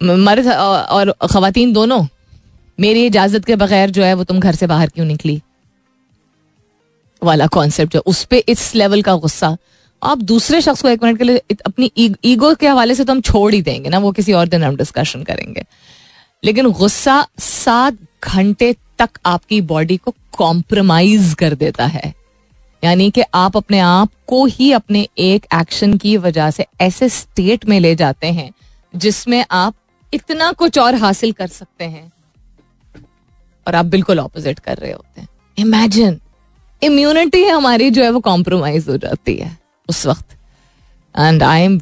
मर्द 0.00 0.46
और 0.48 1.10
खातन 1.22 1.72
दोनों, 1.72 2.04
मेरी 2.78 3.04
इजाज़त 3.06 3.44
के 3.44 3.56
बगैर 3.56 3.90
जो 3.90 4.02
है 4.02 4.14
वो 4.14 4.24
तुम 4.24 4.38
घर 4.40 4.54
से 4.54 4.66
बाहर 4.66 4.88
क्यों 4.88 5.06
निकली? 5.06 5.40
वाला 7.22 7.46
कॉन्सेप्ट 7.46 7.92
जो, 7.92 8.00
उस 8.00 8.24
पर 8.24 8.42
इस 8.48 8.74
लेवल 8.74 9.02
का 9.02 9.14
गुस्सा। 9.14 9.56
आप 10.02 10.18
दूसरे 10.18 10.60
शख्स 10.60 10.82
को 10.82 10.88
एक 10.88 11.02
मिनट 11.04 11.18
के 11.18 11.24
लिए 11.24 11.56
अपनी 11.66 11.90
ईगो 12.24 12.54
के 12.54 12.68
हवाले 12.68 12.94
से 12.94 13.04
तो 13.04 13.12
हम 13.12 13.20
छोड़ 13.20 13.52
ही 13.54 13.60
देंगे 13.62 13.88
ना, 13.88 13.98
वो 13.98 14.12
किसी 14.12 14.32
और 14.32 14.48
दिन 14.48 14.64
हम 14.64 14.76
डिस्कशन 14.76 15.22
करेंगे। 15.22 15.64
लेकिन 16.42 16.70
गुस्सा 16.70 17.26
सात 17.38 17.96
घंटे 18.24 18.72
तक 18.98 19.18
आपकी 19.26 19.60
बॉडी 19.60 19.96
को 19.96 20.14
कॉम्प्रोमाइज 20.32 21.34
कर 21.38 21.54
देता 21.54 21.86
है। 21.86 22.12
यानी 22.82 23.10
कि 23.10 23.22
आप 23.34 23.56
अपने 23.56 23.78
आप 23.78 24.10
को 24.26 24.44
ही 24.46 24.70
अपने 24.72 25.06
एक 25.18 25.46
एक्शन 25.54 25.96
की 25.96 26.16
वजह 26.16 26.50
से 26.50 26.66
ऐसे 26.80 27.08
स्टेट 27.08 27.68
में 27.68 27.78
ले 27.80 27.94
जाते 27.94 28.26
हैं, 28.26 28.50
जिसमें 28.94 29.44
आप 29.50 29.74
इतना 30.12 30.50
कुछ 30.52 30.78
और 30.78 30.94
हासिल 30.94 31.32
कर 31.32 31.46
सकते 31.48 31.84
हैं। 31.84 32.10
और 33.66 33.74
आप 33.74 33.86
बिल्कुल 33.86 34.20
ऑपोजिट 34.20 34.58
कर 34.58 34.76
रहे 34.76 34.92
होते 34.92 35.20
हैं। 35.20 35.28
इमेजिन 35.58 36.20
इम्यूनिटी 36.82 37.44
हमारी 37.44 37.90
जो 37.90 38.02
है 38.02 38.10
वो 38.10 38.20
कॉम्प्रोमाइज 38.20 38.88
हो 38.88 38.96
जाती 38.96 39.34
है 39.36 39.56
उस 39.88 40.06
वक्त। 40.06 40.36
And 41.14 41.42
I 41.42 41.62
am 41.62 41.80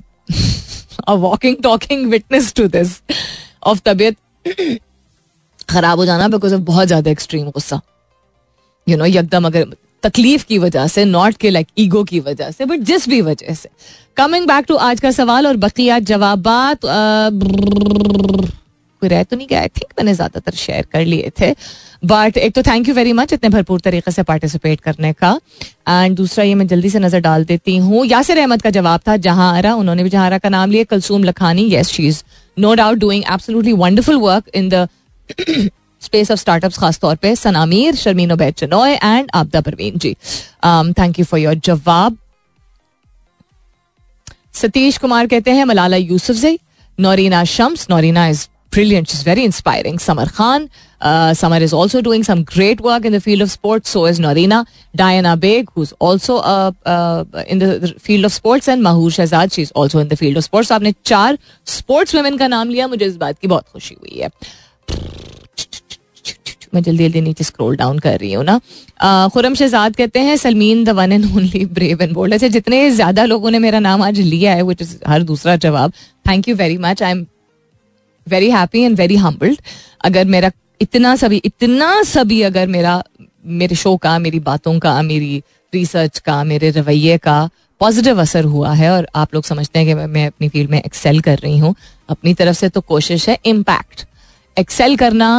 a 1.08 1.12
walking 1.14 1.56
talking 1.62 2.06
witness 2.10 2.52
to 2.54 2.66
this 2.68 3.00
of 3.62 3.80
तबीयत 3.84 4.16
खराब 5.70 5.98
हो 5.98 6.04
जाना 6.06 6.28
बिकॉज़ 6.28 6.54
ऑफ़ 6.54 6.60
बहुत 6.62 6.86
ज़्यादा 6.86 7.10
एक्सट्रीम 7.10 7.50
गुस्सा। 7.50 7.80
यू 8.86 8.96
नो 8.96 9.04
यकदम 9.06 9.46
अगर 9.46 9.66
तकलीफ़ 10.02 10.44
की 10.46 10.58
वजह 10.58 10.86
से 10.86 11.04
नॉट 11.04 11.36
के 11.36 11.50
लाइक 11.50 11.66
ईगो 11.78 12.02
की 12.04 12.20
वजह 12.22 12.50
से 12.50 12.64
बट 12.64 12.80
जिस 12.82 13.08
भी 13.08 13.20
वजह 13.22 13.54
से। 13.54 13.68
कमिंग 14.16 14.46
बैक 14.46 14.64
टू 14.68 14.76
आज 14.76 15.00
का 15.00 15.10
सवाल 15.12 15.46
और 15.46 15.56
बकिया 15.58 15.98
जवाब 16.00 16.44
कोई 19.02 19.08
रह 19.08 19.22
तो 19.22 19.36
नहीं 19.36 19.46
गया? 19.48 19.60
आई 19.60 19.68
थिंक 19.68 19.92
मैंने 19.98 20.12
ज़्यादातर 20.14 20.52
शेयर 20.56 20.86
कर 20.92 21.04
लिए 21.04 21.30
थे। 21.40 21.50
बट 22.02 22.36
एक 22.36 22.54
तो 22.54 22.62
थैंक 22.62 22.88
यू 22.88 22.94
वेरी 22.94 23.12
मच 23.12 23.32
इतने 23.32 23.48
भरपूर 23.50 23.80
तरीके 23.80 24.10
से 24.10 24.22
पार्टिसिपेट 24.22 24.80
करने 24.80 25.12
का। 25.14 25.30
एंड 25.88 26.16
दूसरा 26.16 26.44
ये 26.44 26.54
मैं 26.54 26.66
जल्दी 26.66 26.90
से 26.90 26.98
नज़र 26.98 27.20
डाल 27.20 27.44
देती 27.44 27.76
हूँ, 27.76 28.04
यासिर 28.06 28.38
अहमद 28.38 28.62
का 28.62 28.70
जवाब 28.70 29.00
था 29.08 29.16
जहाँ 29.18 29.52
आरा 29.56 29.74
उन्होंने 29.74 30.02
भी 30.02 30.10
जहाँ 30.10 30.38
का 30.38 30.48
नाम 30.48 30.70
लिया, 30.70 30.84
Kulsoom 30.84 31.24
Lakhani. 31.24 31.62
Yes 31.64 31.88
she 31.88 32.06
is 32.08 32.22
no 32.56 32.74
doubt 32.74 32.98
doing 32.98 33.24
absolutely 33.32 33.72
wonderful 33.74 34.16
work 34.18 34.48
in 34.54 34.68
the 34.68 34.88
space 36.02 36.30
of 36.30 36.38
startup 36.40 36.72
खासतौर 36.74 37.16
पर 37.16 37.34
Sana Mir, 37.36 37.94
Sharmeen 37.96 38.36
Obaid 38.36 38.62
and 38.62 39.30
Abida 39.34 39.60
Parveen 39.60 39.98
ji. 39.98 40.14
Thank 40.98 41.18
you 41.18 41.24
for 41.24 41.40
your 41.40 41.54
जवाब। 41.64 42.16
सतीश 44.54 44.98
कुमार 44.98 45.26
कहते 45.26 45.50
हैं, 45.50 45.64
मलाला 45.64 45.96
यूसुफ 45.96 46.36
जई 46.36 46.58
Noorena 46.98 47.44
Shams. 47.46 47.86
Noorena 47.90 48.26
is 48.28 48.46
brilliant 48.72 49.08
is 49.14 49.22
very 49.24 49.42
inspiring 49.42 49.98
Samar 49.98 50.28
Khan 50.28 50.64
uh, 50.64 51.34
summer 51.36 51.62
is 51.62 51.74
also 51.74 52.00
doing 52.00 52.24
some 52.24 52.42
great 52.44 52.80
work 52.80 53.06
in 53.06 53.16
the 53.16 53.18
field 53.20 53.42
of 53.42 53.50
sports 53.50 53.90
so 53.90 54.06
is 54.08 54.20
Noorena. 54.22 54.64
Diana 54.94 55.34
Baig 55.36 55.68
who 55.76 55.82
in 55.82 57.58
the 57.58 57.92
field 57.98 58.24
of 58.26 58.32
sports 58.32 58.68
and 58.68 58.82
Mahoor 58.82 59.10
Shahzad 59.10 59.50
she 59.50 59.62
is 59.62 59.72
also 59.76 60.00
in 60.00 60.08
the 60.08 60.14
field 60.14 60.36
of 60.38 60.44
sports 60.44 60.72
आपने 60.72 60.92
चार 61.04 61.38
sports 61.66 62.14
women 62.14 62.36
का 62.36 62.48
नाम 62.48 62.68
लिया, 62.70 62.88
मुझे 62.88 63.04
इस 63.06 63.16
बात 63.16 63.38
की 63.38 63.48
बहुत 63.48 63.68
खुशी 63.72 63.94
हुई 63.94 64.20
है। 64.20 64.28
मैं 66.74 66.82
जल्दी 66.82 67.04
जल्दी 67.04 67.20
नीचे 67.20 67.44
स्क्रॉल 67.44 67.76
डाउन 67.76 67.98
कर 67.98 68.18
रही 68.20 68.32
हूँ 68.32 68.44
ना। 68.44 68.58
खुरम 69.28 69.54
शहजाद 69.54 69.96
कहते 69.96 70.20
हैं, 70.20 70.36
Salmeen 70.36 70.84
the 70.84 70.88
one 70.90 71.12
and 71.12 71.24
only 71.26 71.64
brave 71.66 72.02
and 72.02 72.12
bold 72.14 72.34
अच्छा 72.34 72.48
जितने 72.48 72.90
ज़्यादा 72.90 73.24
लोगों 73.24 73.50
ने 73.50 73.58
मेरा 73.58 73.78
नाम 73.80 74.02
आज 74.02 74.20
लिया 74.20 74.54
है 74.54 74.62
विच 74.62 74.82
इज़ 74.82 74.96
हर 75.08 75.22
दूसरा 75.24 75.56
जवाब 75.58 75.92
thank 76.26 76.48
you 76.48 76.54
very 76.56 76.78
much 76.78 77.02
I 77.02 77.10
am 77.10 77.26
very 78.26 78.50
happy 78.50 78.82
and 78.82 78.96
very 78.96 79.16
humbled 79.16 79.60
अगर 80.04 80.24
मेरा 80.26 80.50
इतना 80.80 81.14
सभी 81.16 81.40
इतना 81.44 82.02
सभी 82.04 82.40
अगर 82.42 82.66
मेरा, 82.68 83.02
मेरे 83.46 83.76
शो 83.76 83.96
का, 83.96 84.18
मेरी 84.18 84.40
बातों 84.40 84.78
का, 84.78 85.00
मेरी 85.02 85.42
रिसर्च 85.72 86.18
का, 86.18 86.42
मेरे 86.44 86.70
रवैये 86.70 87.16
का 87.18 87.48
पॉजिटिव 87.80 88.20
असर 88.20 88.44
हुआ 88.44 88.72
है, 88.72 88.90
और 88.90 89.08
आप 89.14 89.34
लोग 89.34 89.44
समझते 89.44 89.78
हैं 89.78 89.88
कि 89.88 89.94
मैं 89.94 90.26
अपनी 90.26 90.48
फ़ील्ड 90.48 90.70
में 90.70 90.78
एक्सेल 90.78 91.20
कर 91.20 91.38
रही 91.38 91.58
हूँ। 91.58 91.74
अपनी 92.08 92.34
तरफ़ 92.34 92.56
से 92.56 92.68
तो 92.68 92.80
कोशिश 92.82 93.28
है 93.28 93.38
इम्पैक्ट 93.46 94.04
एक्सेल 94.56 94.96
करना 94.96 95.30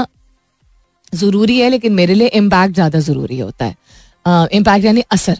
ज़रूरी 1.13 1.59
है, 1.59 1.69
लेकिन 1.69 1.93
मेरे 1.93 2.13
लिए 2.13 2.27
इम्पैक्ट 2.27 2.73
ज़्यादा 2.73 2.99
ज़रूरी 2.99 3.39
होता 3.39 3.65
है। 3.65 3.75
इम्पैक्ट 4.53 4.85
यानी 4.85 5.03
असर। 5.11 5.39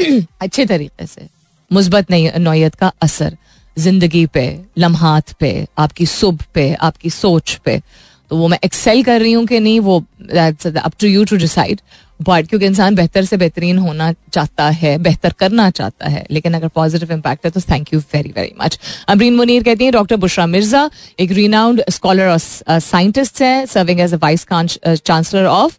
अच्छे 0.40 0.66
तरीके 0.66 1.06
से। 1.06 1.28
मुस्बत 1.72 2.06
नोयत 2.38 2.74
का 2.74 2.92
असर। 3.02 3.36
ज़िंदगी 3.78 4.26
पे, 4.26 4.60
लम्हात 4.78 5.32
पे, 5.32 5.66
आपकी 5.78 6.06
सुबह 6.06 6.44
पे, 6.54 6.74
आपकी 6.74 7.10
सोच 7.10 7.54
पे। 7.64 7.80
तो 8.34 8.38
वो 8.38 8.46
मैं 8.48 8.58
एक्सेल 8.64 9.02
कर 9.04 9.20
रही 9.20 9.32
हूँ 9.32 9.44
कि 9.46 9.58
नहीं 9.60 9.80
वो 9.80 9.98
up 9.98 10.92
to 11.00 11.06
you 11.06 11.24
to 11.24 11.36
decide 11.36 11.80
but 12.28 12.48
क्योंकि 12.48 12.66
इंसान 12.66 12.94
बेहतर 12.94 13.24
से 13.24 13.36
बेहतरीन 13.36 13.78
होना 13.78 14.10
चाहता 14.32 14.68
है 14.80 14.96
बेहतर 15.02 15.32
करना 15.38 15.68
चाहता 15.70 16.08
है 16.08 16.24
लेकिन 16.30 16.54
अगर 16.54 16.68
पॉजिटिव 16.74 17.12
इम्पैक्ट 17.12 17.44
है 17.44 17.50
तो 17.50 17.60
thank 17.70 17.92
you 17.94 18.00
very 18.14 18.32
very 18.36 18.52
much 18.62 18.78
Amreen 19.14 19.36
Munir 19.36 19.62
कहती 19.62 19.84
हैं 19.84 19.92
डॉक्टर 19.92 20.16
बुशरा 20.26 20.46
मिर्ज़ा 20.46 20.88
एक 21.20 21.32
रीनाउंड 21.32 21.82
स्कॉलर 21.90 22.28
और 22.28 22.78
साइंटिस्ट 22.80 23.42
है 23.42 23.54
serving 23.66 24.00
as 24.00 24.14
a 24.14 24.18
vice 24.22 24.46
chancellor 24.46 25.44
of 25.46 25.78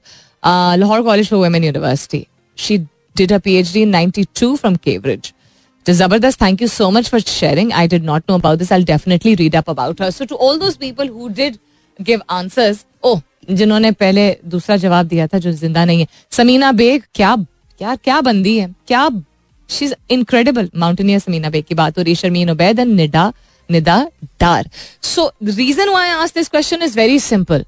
Lahore 0.79 1.01
college 1.03 1.29
for 1.29 1.39
women 1.39 1.63
university 1.63 2.25
she 2.57 2.77
did 3.17 3.33
a 3.33 3.37
PhD 3.39 3.81
in 3.81 3.95
92 3.95 4.55
from 4.57 4.75
Cambridge 4.85 5.33
Zabardast, 5.85 6.37
thank 6.37 6.61
you 6.61 6.67
so 6.67 6.89
much 6.89 7.09
for 7.09 7.19
sharing. 7.19 7.71
I 7.71 7.85
did 7.85 8.03
not 8.03 8.27
know 8.27 8.35
about 8.35 8.57
this. 8.57 8.71
I'll 8.71 8.83
definitely 8.83 9.35
read 9.35 9.55
up 9.55 9.67
about 9.67 9.99
her. 9.99 10.11
So, 10.11 10.25
to 10.25 10.35
all 10.35 10.57
those 10.57 10.77
people 10.77 11.05
who 11.05 11.29
did 11.31 11.59
give 11.99 12.21
answers 12.29 12.85
ओ 13.03 13.15
जिन्होंने 13.49 13.91
पहले 13.93 14.29
दूसरा 14.45 14.77
जवाब 14.77 15.07
दिया 15.07 15.27
था 15.27 15.37
जो 15.39 15.51
ज़िंदा 15.51 15.85
नहीं 15.85 15.99
है। 15.99 16.07
समीना 16.31 16.71
बेग, 16.71 17.01
क्या 17.15 17.35
क्या 17.81 17.95
क्या 17.95 18.19
बंदी 18.21 18.57
है? 18.57 18.67
क्या 18.87 19.09
she 19.69 19.85
is 19.85 19.93
incredible 20.09 20.69
mountaineer 20.75 21.19
Samina 21.19 21.49
Baig 21.49 21.65
की 21.65 21.75
बात 21.75 21.97
हो 21.97 22.03
रही 22.03 22.15
Sharmeen 22.15 22.49
Obaid 22.51 22.79
and 22.79 22.95
Nida, 22.95 23.31
Nida 23.69 23.97
Dar. 24.41 24.69
So 25.03 25.31
reason 25.43 25.89
why 25.89 26.09
ask 26.09 26.37
this 26.37 26.49
question 26.49 26.83
is 26.83 26.97
very 26.99 27.19
simple 27.19 27.65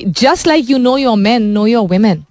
just 0.00 0.46
like 0.46 0.70
you 0.70 0.78
know 0.78 0.96
your 0.98 1.16
man 1.18 1.42
know 1.52 1.66
your 1.66 1.88
women. 1.88 2.24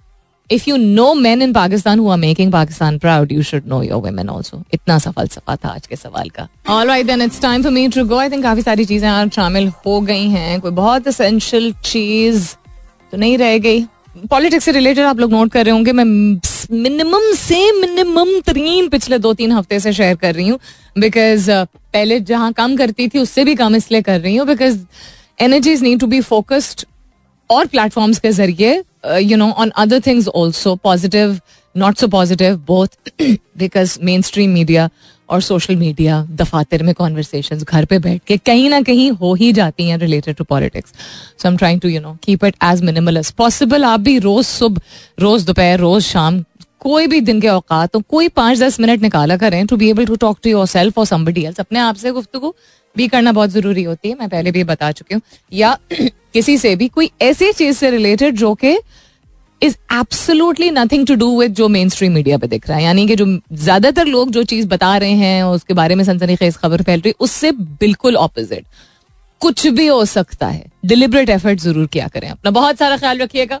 If 0.52 0.66
you 0.68 0.76
know 0.76 1.12
man 1.14 1.42
in 1.42 1.52
Pakistan 1.52 2.00
are 2.00 2.16
making 2.16 2.50
Pakistan 2.52 2.98
proud, 2.98 3.32
you 3.32 3.42
should 3.42 3.66
know 3.70 3.80
your 3.86 3.98
women 4.04 4.28
also. 4.34 4.60
इतना 4.74 4.98
सा 4.98 5.10
फलसफा 5.10 5.56
था 5.56 5.68
आज 5.68 5.86
के 5.86 5.96
सवाल 5.96 6.30
का। 6.30 6.48
All 6.66 6.86
right, 6.86 7.06
then 7.06 7.20
it's 7.20 7.38
time 7.38 7.62
for 7.62 7.70
me 7.70 7.82
to 7.88 8.04
go. 8.04 8.20
I 8.20 8.28
think 8.30 8.42
काफ़ी 8.42 8.62
सारी 8.62 8.84
चीज़ें 8.84 9.08
आज 9.08 9.30
शामिल 9.32 9.68
हो 9.86 10.00
गई 10.00 10.28
हैं। 10.28 10.60
कोई 10.60 10.70
बहुत 10.70 11.08
essential 11.08 11.72
चीज़ 11.84 12.54
तो 13.10 13.16
नहीं 13.16 13.36
रह 13.38 13.58
गई। 13.58 13.84
पॉलिटिक्स 14.30 14.64
से 14.64 14.72
रिलेटेड 14.72 15.04
आप 15.04 15.18
लोग 15.20 15.32
नोट 15.32 15.52
कर 15.52 15.64
रहे 15.64 15.72
होंगे। 15.72 15.92
मैं 15.92 16.04
मिनिमम 16.72 17.32
से 17.36 17.60
मिनिमम 17.80 18.38
तरीन 18.46 18.88
पिछले 18.88 19.18
दो 19.18 19.32
तीन 19.34 19.52
हफ़्ते 19.52 19.80
से 19.80 19.92
शेयर 19.92 20.16
कर 20.16 20.34
रही 20.34 20.48
हूँ। 20.48 20.58
बिकॉज़ 20.98 21.50
uh, 21.50 21.66
पहले 21.92 22.20
जहाँ 22.20 22.52
काम 22.52 22.76
करती 22.76 23.08
थी 23.08 23.18
उससे 23.18 23.44
भी 23.44 23.54
कम 23.54 23.76
इसलिए 23.76 24.02
कर 24.02 24.20
रही 24.20 24.36
हूँ। 24.36 24.46
Because 24.46 24.78
energies 25.40 25.82
need 25.82 26.00
to 26.00 26.06
be 26.06 26.20
focused 26.20 26.84
और 27.50 27.66
प्लेटफॉर्म्स 27.66 28.18
के 28.18 28.30
ज़रिए 28.30 28.82
you 29.18 29.36
know 29.36 29.50
on 29.50 29.70
other 29.76 30.00
things 30.06 30.28
also 30.28 30.74
positive 30.76 31.38
not 31.76 31.98
so 31.98 32.08
positive 32.08 32.56
both 32.66 33.10
because 33.58 33.98
mainstream 34.22 34.50
media 34.50 34.88
और 35.28 35.40
सोशल 35.42 35.76
मीडिया 35.76 36.22
दफातर 36.30 36.82
में 36.82 36.94
कॉन्वर्सेशन 36.94 37.58
घर 37.58 37.84
पे 37.84 37.98
बैठ 37.98 38.20
के 38.26 38.36
कहीं 38.36 38.68
ना 38.70 38.80
कहीं 38.82 39.10
हो 39.10 39.34
ही 39.34 39.52
जाती 39.52 39.88
हैं 39.88 39.98
related 39.98 40.36
to 40.36 40.44
politics 40.44 40.92
so 41.42 41.48
am 41.48 41.56
trying 41.56 41.80
to 41.80 41.88
you 41.88 42.00
know 42.00 42.16
keep 42.22 42.44
it 42.44 42.54
as 42.64 42.82
minimal 42.82 43.16
as 43.16 43.30
possible 43.30 43.84
आप 43.84 44.00
भी 44.00 44.18
रोज 44.18 44.44
सुबह, 44.44 44.80
रोज 45.20 45.44
दोपहर, 45.44 45.78
रोज 45.78 46.02
शाम 46.02 46.44
कोई 46.80 47.06
भी 47.06 47.20
दिन 47.20 47.40
के 47.40 47.48
औकात 47.48 47.90
तो 47.92 48.00
कोई 48.00 48.28
पाँच 48.30 48.58
दस 48.58 48.78
मिनट 48.80 49.02
निकाला 49.02 49.36
करें 49.36 49.66
to 49.66 49.76
be 49.76 49.88
able 49.90 50.06
to 50.06 50.16
talk 50.16 50.38
to 50.42 50.50
yourself 50.66 50.98
और 50.98 51.06
समबडी 51.06 51.44
एल्स 51.44 51.60
अपने 51.60 51.78
आप 51.78 51.96
से 51.96 52.10
गुफ्तु 52.10 52.54
भी 52.96 53.08
करना 53.08 53.32
बहुत 53.32 53.50
ज़रूरी 53.50 53.82
होती 53.82 54.08
है, 54.08 54.14
मैं 54.14 54.28
पहले 54.28 54.50
भी 54.50 54.64
बता 54.64 54.90
चुकी 54.92 55.14
हूँ। 55.14 55.22
या 55.52 55.76
किसी 56.32 56.56
से 56.58 56.74
भी 56.76 56.88
कोई 56.88 57.10
ऐसी 57.22 57.52
चीज़ 57.52 57.76
से 57.76 57.90
रिलेटेड 57.90 58.36
जो 58.36 58.54
कि 58.54 58.76
is 59.62 59.74
absolutely 59.92 60.70
nothing 60.70 61.06
to 61.06 61.14
do 61.14 61.38
with 61.40 61.54
जो 61.54 61.68
मेन 61.68 61.88
स्ट्रीम 61.88 62.12
मीडिया 62.12 62.38
पे 62.38 62.46
दिख 62.46 62.68
रहा 62.68 62.78
है। 62.78 62.84
यानी 62.84 63.06
कि 63.06 63.16
जो 63.16 63.26
ज़्यादातर 63.54 64.06
लोग 64.06 64.30
जो 64.30 64.42
चीज़ 64.44 64.66
बता 64.68 64.96
रहे 64.96 65.12
हैं 65.12 65.42
उसके 65.44 65.74
बारे 65.74 65.94
में 65.94 66.04
सनसनीखेज 66.04 66.56
खबर 66.56 66.82
फैल 66.82 67.00
रही 67.00 67.08
है, 67.08 67.14
उससे 67.20 67.52
बिल्कुल 67.52 68.16
ऑपोजिट 68.16 68.64
कुछ 69.40 69.66
भी 69.68 69.86
हो 69.86 70.04
सकता 70.06 70.46
है। 70.46 70.64
डिलिबरेट 70.86 71.30
एफर्ट 71.30 71.60
ज़रूर 71.60 71.86
किया 71.86 72.06
करें। 72.08 72.28
अपना 72.28 72.50
बहुत 72.50 72.78
सारा 72.78 72.96
ख्याल 72.96 73.18
रखिएगा। 73.18 73.60